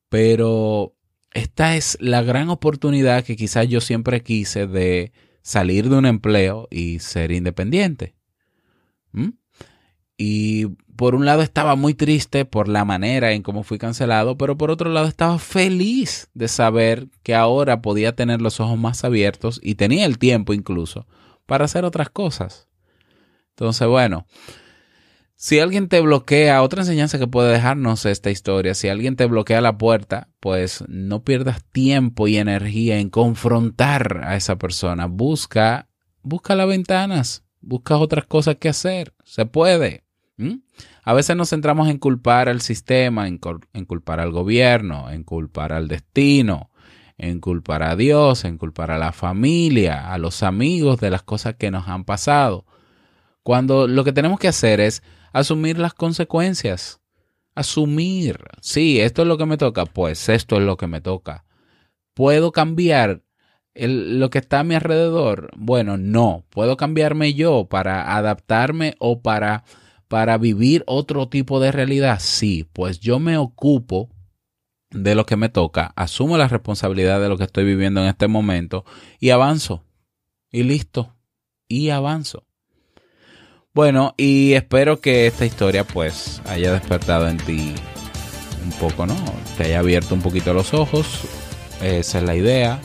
pero 0.09 0.93
esta 1.31 1.77
es 1.77 1.97
la 2.01 2.21
gran 2.21 2.49
oportunidad 2.49 3.23
que 3.23 3.37
quizás 3.37 3.69
yo 3.69 3.79
siempre 3.79 4.21
quise 4.21 4.67
de 4.67 5.13
salir 5.41 5.89
de 5.89 5.95
un 5.95 6.05
empleo 6.05 6.67
y 6.69 6.99
ser 6.99 7.31
independiente. 7.31 8.15
Y 10.17 10.65
por 10.97 11.15
un 11.15 11.25
lado 11.25 11.43
estaba 11.43 11.75
muy 11.75 11.93
triste 11.93 12.43
por 12.43 12.67
la 12.67 12.83
manera 12.83 13.31
en 13.31 13.43
cómo 13.43 13.63
fui 13.63 13.77
cancelado, 13.77 14.37
pero 14.37 14.57
por 14.57 14.71
otro 14.71 14.89
lado 14.89 15.07
estaba 15.07 15.39
feliz 15.39 16.29
de 16.33 16.47
saber 16.47 17.07
que 17.23 17.35
ahora 17.35 17.81
podía 17.81 18.15
tener 18.15 18.41
los 18.41 18.59
ojos 18.59 18.77
más 18.77 19.03
abiertos 19.05 19.59
y 19.63 19.75
tenía 19.75 20.05
el 20.05 20.17
tiempo 20.17 20.53
incluso 20.53 21.07
para 21.45 21.65
hacer 21.65 21.85
otras 21.85 22.09
cosas. 22.09 22.67
Entonces, 23.51 23.87
bueno, 23.87 24.25
si 25.35 25.59
alguien 25.59 25.87
te 25.87 26.01
bloquea, 26.01 26.63
otra 26.63 26.81
enseñanza 26.81 27.19
que 27.19 27.27
puede 27.27 27.53
dejarnos 27.53 28.07
esta 28.07 28.31
historia, 28.31 28.73
si 28.73 28.89
alguien 28.89 29.15
te 29.15 29.27
bloquea 29.27 29.61
la 29.61 29.77
puerta, 29.77 30.29
pues 30.39 30.83
no 30.87 31.23
pierdas 31.23 31.63
tiempo 31.71 32.27
y 32.27 32.37
energía 32.37 32.97
en 32.97 33.11
confrontar 33.11 34.23
a 34.23 34.35
esa 34.35 34.57
persona. 34.57 35.05
Busca, 35.05 35.89
busca 36.23 36.55
las 36.55 36.67
ventanas, 36.67 37.43
busca 37.61 37.97
otras 37.97 38.25
cosas 38.25 38.55
que 38.55 38.69
hacer. 38.69 39.13
Se 39.23 39.45
puede. 39.45 40.06
¿Mm? 40.37 40.59
A 41.03 41.13
veces 41.13 41.35
nos 41.35 41.49
centramos 41.49 41.89
en 41.89 41.97
culpar 41.97 42.47
al 42.47 42.61
sistema, 42.61 43.27
en, 43.27 43.39
culpar 43.39 44.19
al 44.19 44.31
gobierno, 44.31 45.09
en 45.09 45.23
culpar 45.23 45.73
al 45.73 45.87
destino, 45.87 46.69
en 47.17 47.39
culpar 47.39 47.81
a 47.81 47.95
Dios, 47.95 48.45
en 48.45 48.57
culpar 48.57 48.91
a 48.91 48.99
la 48.99 49.11
familia, 49.11 50.13
a 50.13 50.17
los 50.19 50.43
amigos 50.43 50.99
de 50.99 51.09
las 51.09 51.23
cosas 51.23 51.55
que 51.55 51.71
nos 51.71 51.87
han 51.87 52.05
pasado. 52.05 52.65
Cuando 53.41 53.87
lo 53.87 54.03
que 54.03 54.13
tenemos 54.13 54.39
que 54.39 54.47
hacer 54.47 54.79
es 54.79 55.01
asumir 55.33 55.79
las 55.79 55.93
consecuencias. 55.93 57.01
Asumir, 57.55 58.39
sí, 58.61 58.99
esto 58.99 59.23
es 59.23 59.27
lo 59.27 59.39
que 59.39 59.47
me 59.47 59.57
toca, 59.57 59.85
pues 59.85 60.29
esto 60.29 60.57
es 60.57 60.61
lo 60.61 60.77
que 60.77 60.85
me 60.85 61.01
toca. 61.01 61.45
¿Puedo 62.13 62.51
cambiar 62.51 63.23
lo 63.73 64.29
que 64.29 64.37
está 64.37 64.59
a 64.59 64.63
mi 64.63 64.75
alrededor? 64.75 65.49
Bueno, 65.55 65.97
no. 65.97 66.45
¿Puedo 66.49 66.77
cambiarme 66.77 67.33
yo 67.33 67.65
para 67.65 68.15
adaptarme 68.15 68.95
o 68.99 69.21
para 69.21 69.63
para 70.07 70.37
vivir 70.37 70.83
otro 70.87 71.27
tipo 71.27 71.59
de 71.59 71.71
realidad? 71.71 72.19
Sí, 72.19 72.67
pues 72.73 72.99
yo 72.99 73.19
me 73.19 73.37
ocupo 73.37 74.09
de 74.89 75.15
lo 75.15 75.25
que 75.25 75.35
me 75.35 75.49
toca, 75.49 75.93
asumo 75.95 76.37
la 76.37 76.47
responsabilidad 76.47 77.19
de 77.21 77.29
lo 77.29 77.37
que 77.37 77.43
estoy 77.43 77.65
viviendo 77.65 78.01
en 78.01 78.07
este 78.07 78.27
momento 78.27 78.85
y 79.19 79.31
avanzo. 79.31 79.83
Y 80.51 80.63
listo. 80.63 81.15
Y 81.67 81.89
avanzo. 81.89 82.45
Bueno, 83.73 84.15
y 84.17 84.53
espero 84.53 85.01
que 85.01 85.27
esta 85.27 85.45
historia 85.45 85.83
pues 85.83 86.41
haya 86.47 86.71
despertado 86.71 87.27
en 87.27 87.37
ti 87.37 87.75
un 88.63 88.71
poco, 88.79 89.05
¿no? 89.05 89.15
Te 89.57 89.65
haya 89.65 89.79
abierto 89.79 90.15
un 90.15 90.21
poquito 90.21 90.53
los 90.53 90.73
ojos. 90.73 91.27
Esa 91.81 92.17
es 92.17 92.23
la 92.23 92.35
idea. 92.35 92.79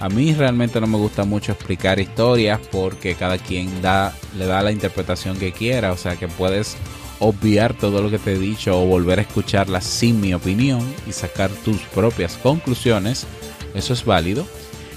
A 0.00 0.08
mí 0.08 0.32
realmente 0.32 0.80
no 0.80 0.86
me 0.86 0.96
gusta 0.96 1.24
mucho 1.24 1.52
explicar 1.52 1.98
historias 1.98 2.60
porque 2.70 3.14
cada 3.16 3.36
quien 3.36 3.82
da, 3.82 4.14
le 4.36 4.46
da 4.46 4.62
la 4.62 4.70
interpretación 4.70 5.36
que 5.38 5.52
quiera, 5.52 5.92
o 5.92 5.96
sea 5.96 6.16
que 6.16 6.28
puedes 6.28 6.76
obviar 7.18 7.74
todo 7.74 8.00
lo 8.00 8.10
que 8.10 8.18
te 8.18 8.34
he 8.34 8.38
dicho 8.38 8.80
o 8.80 8.86
volver 8.86 9.18
a 9.18 9.22
escucharla 9.22 9.80
sin 9.80 10.20
mi 10.20 10.34
opinión 10.34 10.80
y 11.08 11.12
sacar 11.12 11.50
tus 11.50 11.78
propias 11.94 12.36
conclusiones, 12.36 13.26
eso 13.74 13.92
es 13.92 14.04
válido. 14.04 14.46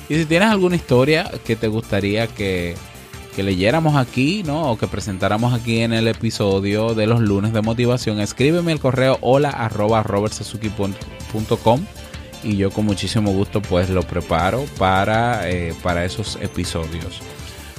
Y 0.07 0.15
si 0.15 0.25
tienes 0.25 0.49
alguna 0.49 0.75
historia 0.75 1.31
que 1.45 1.55
te 1.55 1.67
gustaría 1.67 2.27
que, 2.27 2.75
que 3.35 3.43
leyéramos 3.43 3.95
aquí, 3.95 4.43
¿no? 4.43 4.71
O 4.71 4.77
que 4.77 4.87
presentáramos 4.87 5.53
aquí 5.53 5.79
en 5.79 5.93
el 5.93 6.07
episodio 6.07 6.93
de 6.93 7.07
los 7.07 7.21
lunes 7.21 7.53
de 7.53 7.61
motivación, 7.61 8.19
escríbeme 8.19 8.71
el 8.71 8.79
correo 8.79 9.17
hola 9.21 9.49
arroba 9.49 10.03
y 12.43 12.57
yo 12.57 12.71
con 12.71 12.85
muchísimo 12.85 13.31
gusto 13.31 13.61
pues 13.61 13.89
lo 13.89 14.03
preparo 14.03 14.65
para, 14.77 15.49
eh, 15.49 15.73
para 15.83 16.05
esos 16.05 16.37
episodios. 16.41 17.21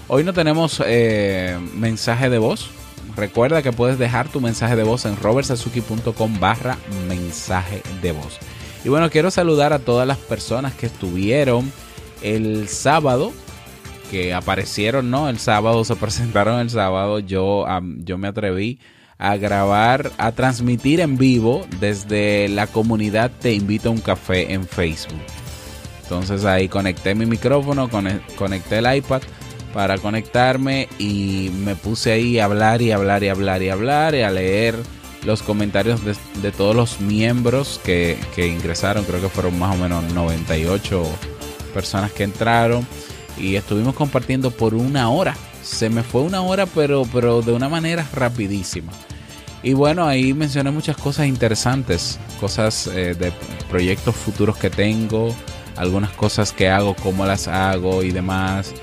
Hoy 0.08 0.24
no 0.24 0.32
tenemos 0.32 0.82
eh, 0.84 1.58
mensaje 1.74 2.28
de 2.28 2.38
voz. 2.38 2.70
Recuerda 3.16 3.62
que 3.62 3.72
puedes 3.72 3.98
dejar 3.98 4.28
tu 4.28 4.40
mensaje 4.40 4.76
de 4.76 4.82
voz 4.82 5.04
en 5.04 5.16
robertsazuki.com 5.16 6.40
barra 6.40 6.78
mensaje 7.08 7.82
de 8.00 8.12
voz. 8.12 8.38
Y 8.84 8.88
bueno, 8.88 9.10
quiero 9.10 9.30
saludar 9.30 9.72
a 9.72 9.78
todas 9.78 10.06
las 10.06 10.18
personas 10.18 10.74
que 10.74 10.86
estuvieron 10.86 11.72
el 12.22 12.68
sábado, 12.68 13.32
que 14.10 14.34
aparecieron, 14.34 15.10
¿no? 15.10 15.28
El 15.28 15.38
sábado, 15.38 15.84
se 15.86 15.96
presentaron 15.96 16.60
el 16.60 16.70
sábado. 16.70 17.18
Yo, 17.18 17.64
yo 17.98 18.18
me 18.18 18.28
atreví 18.28 18.78
a 19.22 19.36
grabar, 19.36 20.10
a 20.18 20.32
transmitir 20.32 20.98
en 20.98 21.16
vivo 21.16 21.64
desde 21.78 22.48
la 22.48 22.66
comunidad 22.66 23.30
Te 23.30 23.52
Invito 23.52 23.88
a 23.88 23.92
un 23.92 24.00
Café 24.00 24.52
en 24.52 24.66
Facebook. 24.66 25.22
Entonces 26.02 26.44
ahí 26.44 26.68
conecté 26.68 27.14
mi 27.14 27.24
micrófono, 27.24 27.88
conecté 27.88 28.78
el 28.78 28.96
iPad 28.96 29.22
para 29.72 29.98
conectarme 29.98 30.88
y 30.98 31.52
me 31.64 31.76
puse 31.76 32.10
ahí 32.10 32.40
a 32.40 32.46
hablar 32.46 32.82
y 32.82 32.90
hablar 32.90 33.22
y 33.22 33.28
hablar 33.28 33.62
y 33.62 33.68
hablar 33.68 34.14
y 34.16 34.22
a 34.22 34.30
leer 34.32 34.74
los 35.24 35.44
comentarios 35.44 36.00
de, 36.04 36.50
todos 36.50 36.74
los 36.74 37.00
miembros 37.00 37.80
que, 37.84 38.18
que, 38.34 38.48
ingresaron. 38.48 39.04
Creo 39.04 39.20
que 39.20 39.28
fueron 39.28 39.56
más 39.56 39.76
o 39.76 39.78
menos 39.78 40.02
98 40.12 41.04
personas 41.72 42.10
que 42.10 42.24
entraron 42.24 42.84
y 43.38 43.54
estuvimos 43.54 43.94
compartiendo 43.94 44.50
por 44.50 44.74
una 44.74 45.10
hora. 45.10 45.36
Se 45.62 45.88
me 45.90 46.02
fue 46.02 46.22
una 46.22 46.42
hora, 46.42 46.66
pero, 46.66 47.04
pero 47.12 47.40
de 47.40 47.52
una 47.52 47.68
manera 47.68 48.04
rapidísima. 48.12 48.90
Y 49.62 49.74
bueno, 49.74 50.06
ahí 50.06 50.34
mencioné 50.34 50.70
muchas 50.70 50.96
cosas 50.96 51.26
interesantes, 51.26 52.18
cosas 52.40 52.88
eh, 52.88 53.14
de 53.14 53.32
proyectos 53.70 54.16
futuros 54.16 54.56
que 54.56 54.70
tengo, 54.70 55.34
algunas 55.76 56.10
cosas 56.10 56.52
que 56.52 56.68
hago, 56.68 56.94
cómo 56.94 57.24
las 57.26 57.46
hago 57.46 58.02
y 58.02 58.10
demás. 58.10 58.74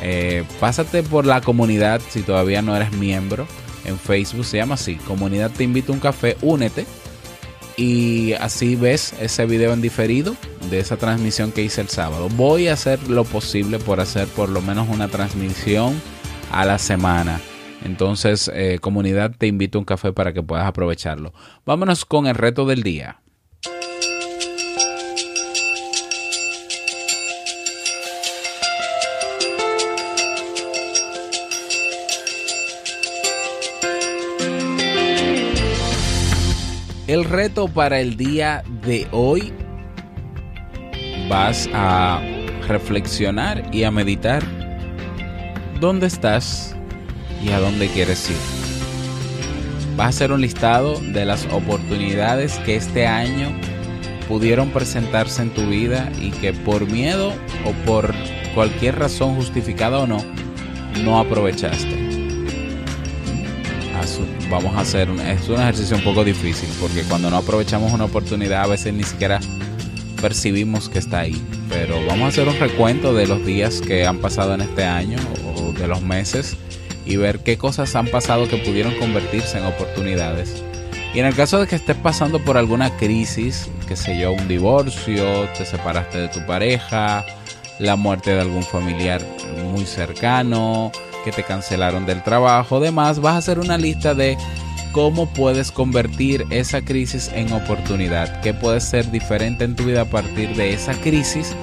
Eh, 0.00 0.44
pásate 0.58 1.02
por 1.02 1.26
la 1.26 1.40
comunidad 1.42 2.00
si 2.08 2.22
todavía 2.22 2.62
no 2.62 2.74
eres 2.74 2.92
miembro. 2.92 3.46
En 3.84 3.98
Facebook 3.98 4.44
se 4.44 4.56
llama 4.56 4.74
así, 4.74 4.96
comunidad 4.96 5.50
te 5.50 5.64
invito 5.64 5.92
a 5.92 5.94
un 5.94 6.00
café, 6.00 6.36
únete. 6.40 6.86
Y 7.76 8.34
así 8.34 8.76
ves 8.76 9.14
ese 9.20 9.46
video 9.46 9.72
en 9.72 9.80
diferido 9.80 10.36
de 10.70 10.78
esa 10.78 10.96
transmisión 10.96 11.52
que 11.52 11.62
hice 11.62 11.80
el 11.80 11.88
sábado. 11.88 12.28
Voy 12.30 12.68
a 12.68 12.74
hacer 12.74 13.08
lo 13.08 13.24
posible 13.24 13.78
por 13.78 14.00
hacer 14.00 14.28
por 14.28 14.48
lo 14.48 14.60
menos 14.60 14.88
una 14.88 15.08
transmisión 15.08 16.00
a 16.50 16.64
la 16.64 16.78
semana. 16.78 17.40
Entonces, 17.84 18.50
eh, 18.54 18.78
comunidad, 18.80 19.34
te 19.36 19.46
invito 19.46 19.78
a 19.78 19.80
un 19.80 19.84
café 19.84 20.12
para 20.12 20.32
que 20.32 20.42
puedas 20.42 20.66
aprovecharlo. 20.66 21.32
Vámonos 21.66 22.04
con 22.04 22.26
el 22.26 22.34
reto 22.34 22.64
del 22.66 22.82
día. 22.82 23.22
El 37.12 37.24
reto 37.24 37.68
para 37.68 38.00
el 38.00 38.16
día 38.16 38.62
de 38.86 39.06
hoy 39.10 39.52
vas 41.28 41.68
a 41.74 42.22
reflexionar 42.68 43.68
y 43.70 43.84
a 43.84 43.90
meditar 43.90 44.42
dónde 45.78 46.06
estás 46.06 46.71
y 47.42 47.50
a 47.50 47.58
dónde 47.58 47.88
quieres 47.88 48.30
ir. 48.30 48.36
Vas 49.96 50.06
a 50.06 50.08
hacer 50.08 50.32
un 50.32 50.40
listado 50.40 50.98
de 51.00 51.24
las 51.24 51.46
oportunidades 51.46 52.58
que 52.60 52.76
este 52.76 53.06
año 53.06 53.48
pudieron 54.28 54.70
presentarse 54.70 55.42
en 55.42 55.50
tu 55.50 55.66
vida 55.66 56.10
y 56.20 56.30
que 56.30 56.52
por 56.52 56.90
miedo 56.90 57.32
o 57.66 57.72
por 57.86 58.14
cualquier 58.54 58.98
razón 58.98 59.34
justificada 59.34 59.98
o 59.98 60.06
no, 60.06 60.18
no 61.02 61.18
aprovechaste. 61.18 62.02
Vamos 64.52 64.76
a 64.76 64.80
hacer 64.80 65.10
un, 65.10 65.18
es 65.18 65.48
un 65.48 65.54
ejercicio 65.54 65.96
un 65.96 66.04
poco 66.04 66.24
difícil 66.24 66.68
porque 66.78 67.04
cuando 67.04 67.30
no 67.30 67.38
aprovechamos 67.38 67.90
una 67.90 68.04
oportunidad 68.04 68.64
a 68.64 68.66
veces 68.66 68.92
ni 68.92 69.02
siquiera 69.02 69.40
percibimos 70.20 70.90
que 70.90 70.98
está 70.98 71.20
ahí. 71.20 71.42
Pero 71.70 71.96
vamos 72.06 72.26
a 72.26 72.28
hacer 72.28 72.46
un 72.46 72.58
recuento 72.58 73.14
de 73.14 73.26
los 73.26 73.46
días 73.46 73.80
que 73.80 74.04
han 74.06 74.18
pasado 74.18 74.52
en 74.52 74.60
este 74.60 74.84
año 74.84 75.16
o 75.56 75.72
de 75.72 75.88
los 75.88 76.02
meses 76.02 76.58
y 77.04 77.16
ver 77.16 77.40
qué 77.40 77.58
cosas 77.58 77.94
han 77.96 78.06
pasado 78.06 78.48
que 78.48 78.58
pudieron 78.58 78.94
convertirse 78.94 79.58
en 79.58 79.64
oportunidades. 79.64 80.62
Y 81.14 81.20
en 81.20 81.26
el 81.26 81.34
caso 81.34 81.60
de 81.60 81.66
que 81.66 81.76
estés 81.76 81.96
pasando 81.96 82.38
por 82.38 82.56
alguna 82.56 82.96
crisis, 82.96 83.68
que 83.86 83.96
sé 83.96 84.18
yo, 84.18 84.32
un 84.32 84.48
divorcio, 84.48 85.46
te 85.56 85.66
separaste 85.66 86.18
de 86.18 86.28
tu 86.28 86.44
pareja, 86.46 87.24
la 87.78 87.96
muerte 87.96 88.34
de 88.34 88.40
algún 88.40 88.62
familiar 88.62 89.20
muy 89.72 89.84
cercano, 89.84 90.90
que 91.24 91.32
te 91.32 91.42
cancelaron 91.42 92.06
del 92.06 92.22
trabajo, 92.22 92.80
demás, 92.80 93.20
vas 93.20 93.34
a 93.34 93.38
hacer 93.38 93.58
una 93.58 93.76
lista 93.76 94.14
de 94.14 94.38
cómo 94.92 95.26
puedes 95.26 95.70
convertir 95.70 96.44
esa 96.50 96.82
crisis 96.82 97.30
en 97.34 97.52
oportunidad, 97.52 98.40
qué 98.40 98.54
puede 98.54 98.80
ser 98.80 99.10
diferente 99.10 99.64
en 99.64 99.74
tu 99.76 99.84
vida 99.84 100.02
a 100.02 100.06
partir 100.06 100.54
de 100.54 100.72
esa 100.72 100.94
crisis 100.94 101.54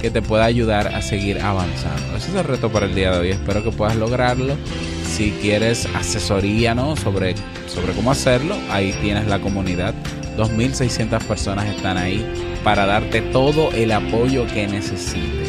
que 0.00 0.10
te 0.10 0.22
pueda 0.22 0.44
ayudar 0.44 0.88
a 0.88 1.02
seguir 1.02 1.40
avanzando. 1.40 2.16
Ese 2.16 2.30
es 2.30 2.34
el 2.34 2.44
reto 2.44 2.70
para 2.70 2.86
el 2.86 2.94
día 2.94 3.12
de 3.12 3.18
hoy. 3.18 3.30
Espero 3.30 3.62
que 3.62 3.70
puedas 3.70 3.96
lograrlo. 3.96 4.56
Si 5.04 5.32
quieres 5.32 5.86
asesoría 5.94 6.74
¿no? 6.74 6.96
sobre, 6.96 7.34
sobre 7.66 7.92
cómo 7.92 8.10
hacerlo, 8.10 8.56
ahí 8.70 8.94
tienes 9.02 9.26
la 9.26 9.40
comunidad. 9.40 9.94
2.600 10.36 11.22
personas 11.24 11.66
están 11.66 11.98
ahí 11.98 12.24
para 12.62 12.86
darte 12.86 13.22
todo 13.22 13.70
el 13.72 13.90
apoyo 13.92 14.46
que 14.46 14.66
necesites. 14.68 15.48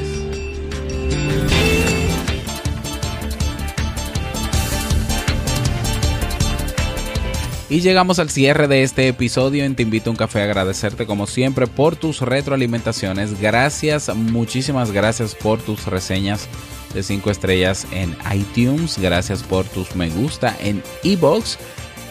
Y 7.71 7.81
llegamos 7.81 8.17
al 8.17 8.31
cierre 8.31 8.67
de 8.67 8.81
este 8.81 9.07
episodio 9.07 9.63
en 9.63 9.75
Te 9.75 9.83
invito 9.83 10.09
a 10.09 10.11
un 10.11 10.17
café 10.17 10.41
a 10.41 10.45
agradecerte 10.45 11.05
como 11.05 11.27
siempre 11.27 11.67
por 11.67 11.95
tus 11.95 12.19
retroalimentaciones. 12.21 13.39
Gracias, 13.39 14.13
muchísimas 14.15 14.91
gracias 14.91 15.35
por 15.35 15.61
tus 15.61 15.85
reseñas 15.85 16.47
de 16.95 17.03
5 17.03 17.29
estrellas 17.29 17.85
en 17.91 18.17
iTunes. 18.33 18.97
Gracias 18.97 19.43
por 19.43 19.65
tus 19.65 19.95
me 19.95 20.09
gusta 20.09 20.57
en 20.63 20.81
iBox. 21.03 21.59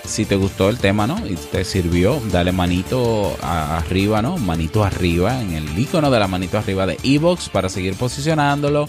Si 0.04 0.24
te 0.24 0.36
gustó 0.36 0.68
el 0.68 0.78
tema, 0.78 1.08
¿no? 1.08 1.26
Y 1.26 1.34
te 1.34 1.64
sirvió, 1.64 2.22
dale 2.30 2.52
manito 2.52 3.36
arriba, 3.42 4.22
¿no? 4.22 4.36
Manito 4.38 4.84
arriba 4.84 5.42
en 5.42 5.54
el 5.54 5.76
icono 5.76 6.12
de 6.12 6.20
la 6.20 6.28
manito 6.28 6.56
arriba 6.56 6.86
de 6.86 6.98
iBox 7.02 7.48
para 7.48 7.68
seguir 7.68 7.94
posicionándolo 7.96 8.88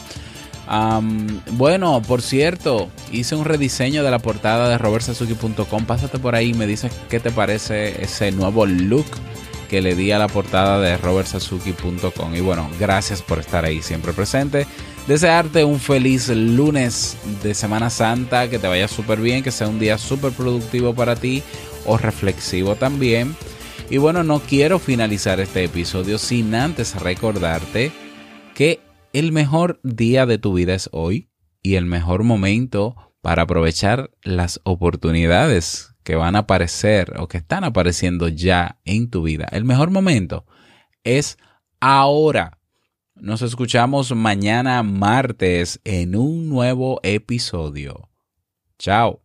bueno, 1.52 2.02
por 2.02 2.22
cierto, 2.22 2.90
hice 3.12 3.36
un 3.36 3.46
rediseño 3.46 4.04
de 4.04 4.12
la 4.12 4.20
portada 4.20 4.70
de 4.70 4.78
robertsazuki.com. 4.78 5.86
Pásate 5.86 6.20
por 6.20 6.36
ahí 6.36 6.50
y 6.50 6.54
me 6.54 6.68
dices 6.68 6.92
qué 7.10 7.20
te 7.20 7.32
parece 7.32 8.04
ese 8.04 8.32
nuevo 8.32 8.66
look 8.66 9.08
que 9.70 9.82
le 9.82 9.96
di 9.96 10.12
a 10.12 10.20
la 10.20 10.28
portada 10.28 10.80
de 10.80 10.98
robertsazuki.com. 10.98 12.36
Y 12.36 12.42
bueno, 12.42 12.70
gracias 12.80 13.22
por 13.22 13.40
estar 13.40 13.66
ahí 13.66 13.82
siempre 13.82 14.14
presente. 14.14 14.68
Desearte 15.08 15.64
un 15.64 15.80
feliz 15.80 16.30
lunes 16.30 17.18
de 17.42 17.54
Semana 17.56 17.90
Santa, 17.90 18.50
que 18.50 18.60
te 18.60 18.68
vaya 18.68 18.88
súper 18.88 19.20
bien, 19.20 19.44
que 19.44 19.52
sea 19.52 19.68
un 19.68 19.80
día 19.80 19.98
súper 19.98 20.34
productivo 20.34 20.94
para 20.94 21.16
ti 21.16 21.42
o 21.86 21.98
reflexivo 21.98 22.76
también. 22.76 23.36
Y 23.90 23.98
bueno, 23.98 24.24
no 24.24 24.40
quiero 24.40 24.78
finalizar 24.78 25.40
este 25.40 25.64
episodio 25.64 26.20
sin 26.20 26.54
antes 26.54 26.96
recordarte 26.96 27.92
que 28.54 28.80
el 29.14 29.32
mejor 29.32 29.80
día 29.84 30.26
de 30.26 30.38
tu 30.38 30.54
vida 30.54 30.74
es 30.74 30.90
hoy 30.92 31.30
y 31.62 31.76
el 31.76 31.86
mejor 31.86 32.24
momento 32.24 32.96
para 33.22 33.44
aprovechar 33.44 34.12
las 34.24 34.62
oportunidades 34.64 35.96
que 36.04 36.16
van 36.16 36.36
a 36.36 36.40
aparecer 36.40 37.14
o 37.20 37.28
que 37.28 37.38
están 37.38 37.64
apareciendo 37.64 38.28
ya 38.28 38.80
en 38.86 39.10
tu 39.10 39.24
vida. 39.24 39.48
El 39.52 39.66
mejor 39.66 39.92
momento 39.92 40.46
es 41.04 41.38
ahora. 41.80 42.58
Nos 43.16 43.42
escuchamos 43.42 44.16
mañana 44.16 44.82
martes 44.84 45.82
en 45.84 46.16
un 46.16 46.48
nuevo 46.48 47.00
episodio. 47.04 48.10
Chao. 48.78 49.22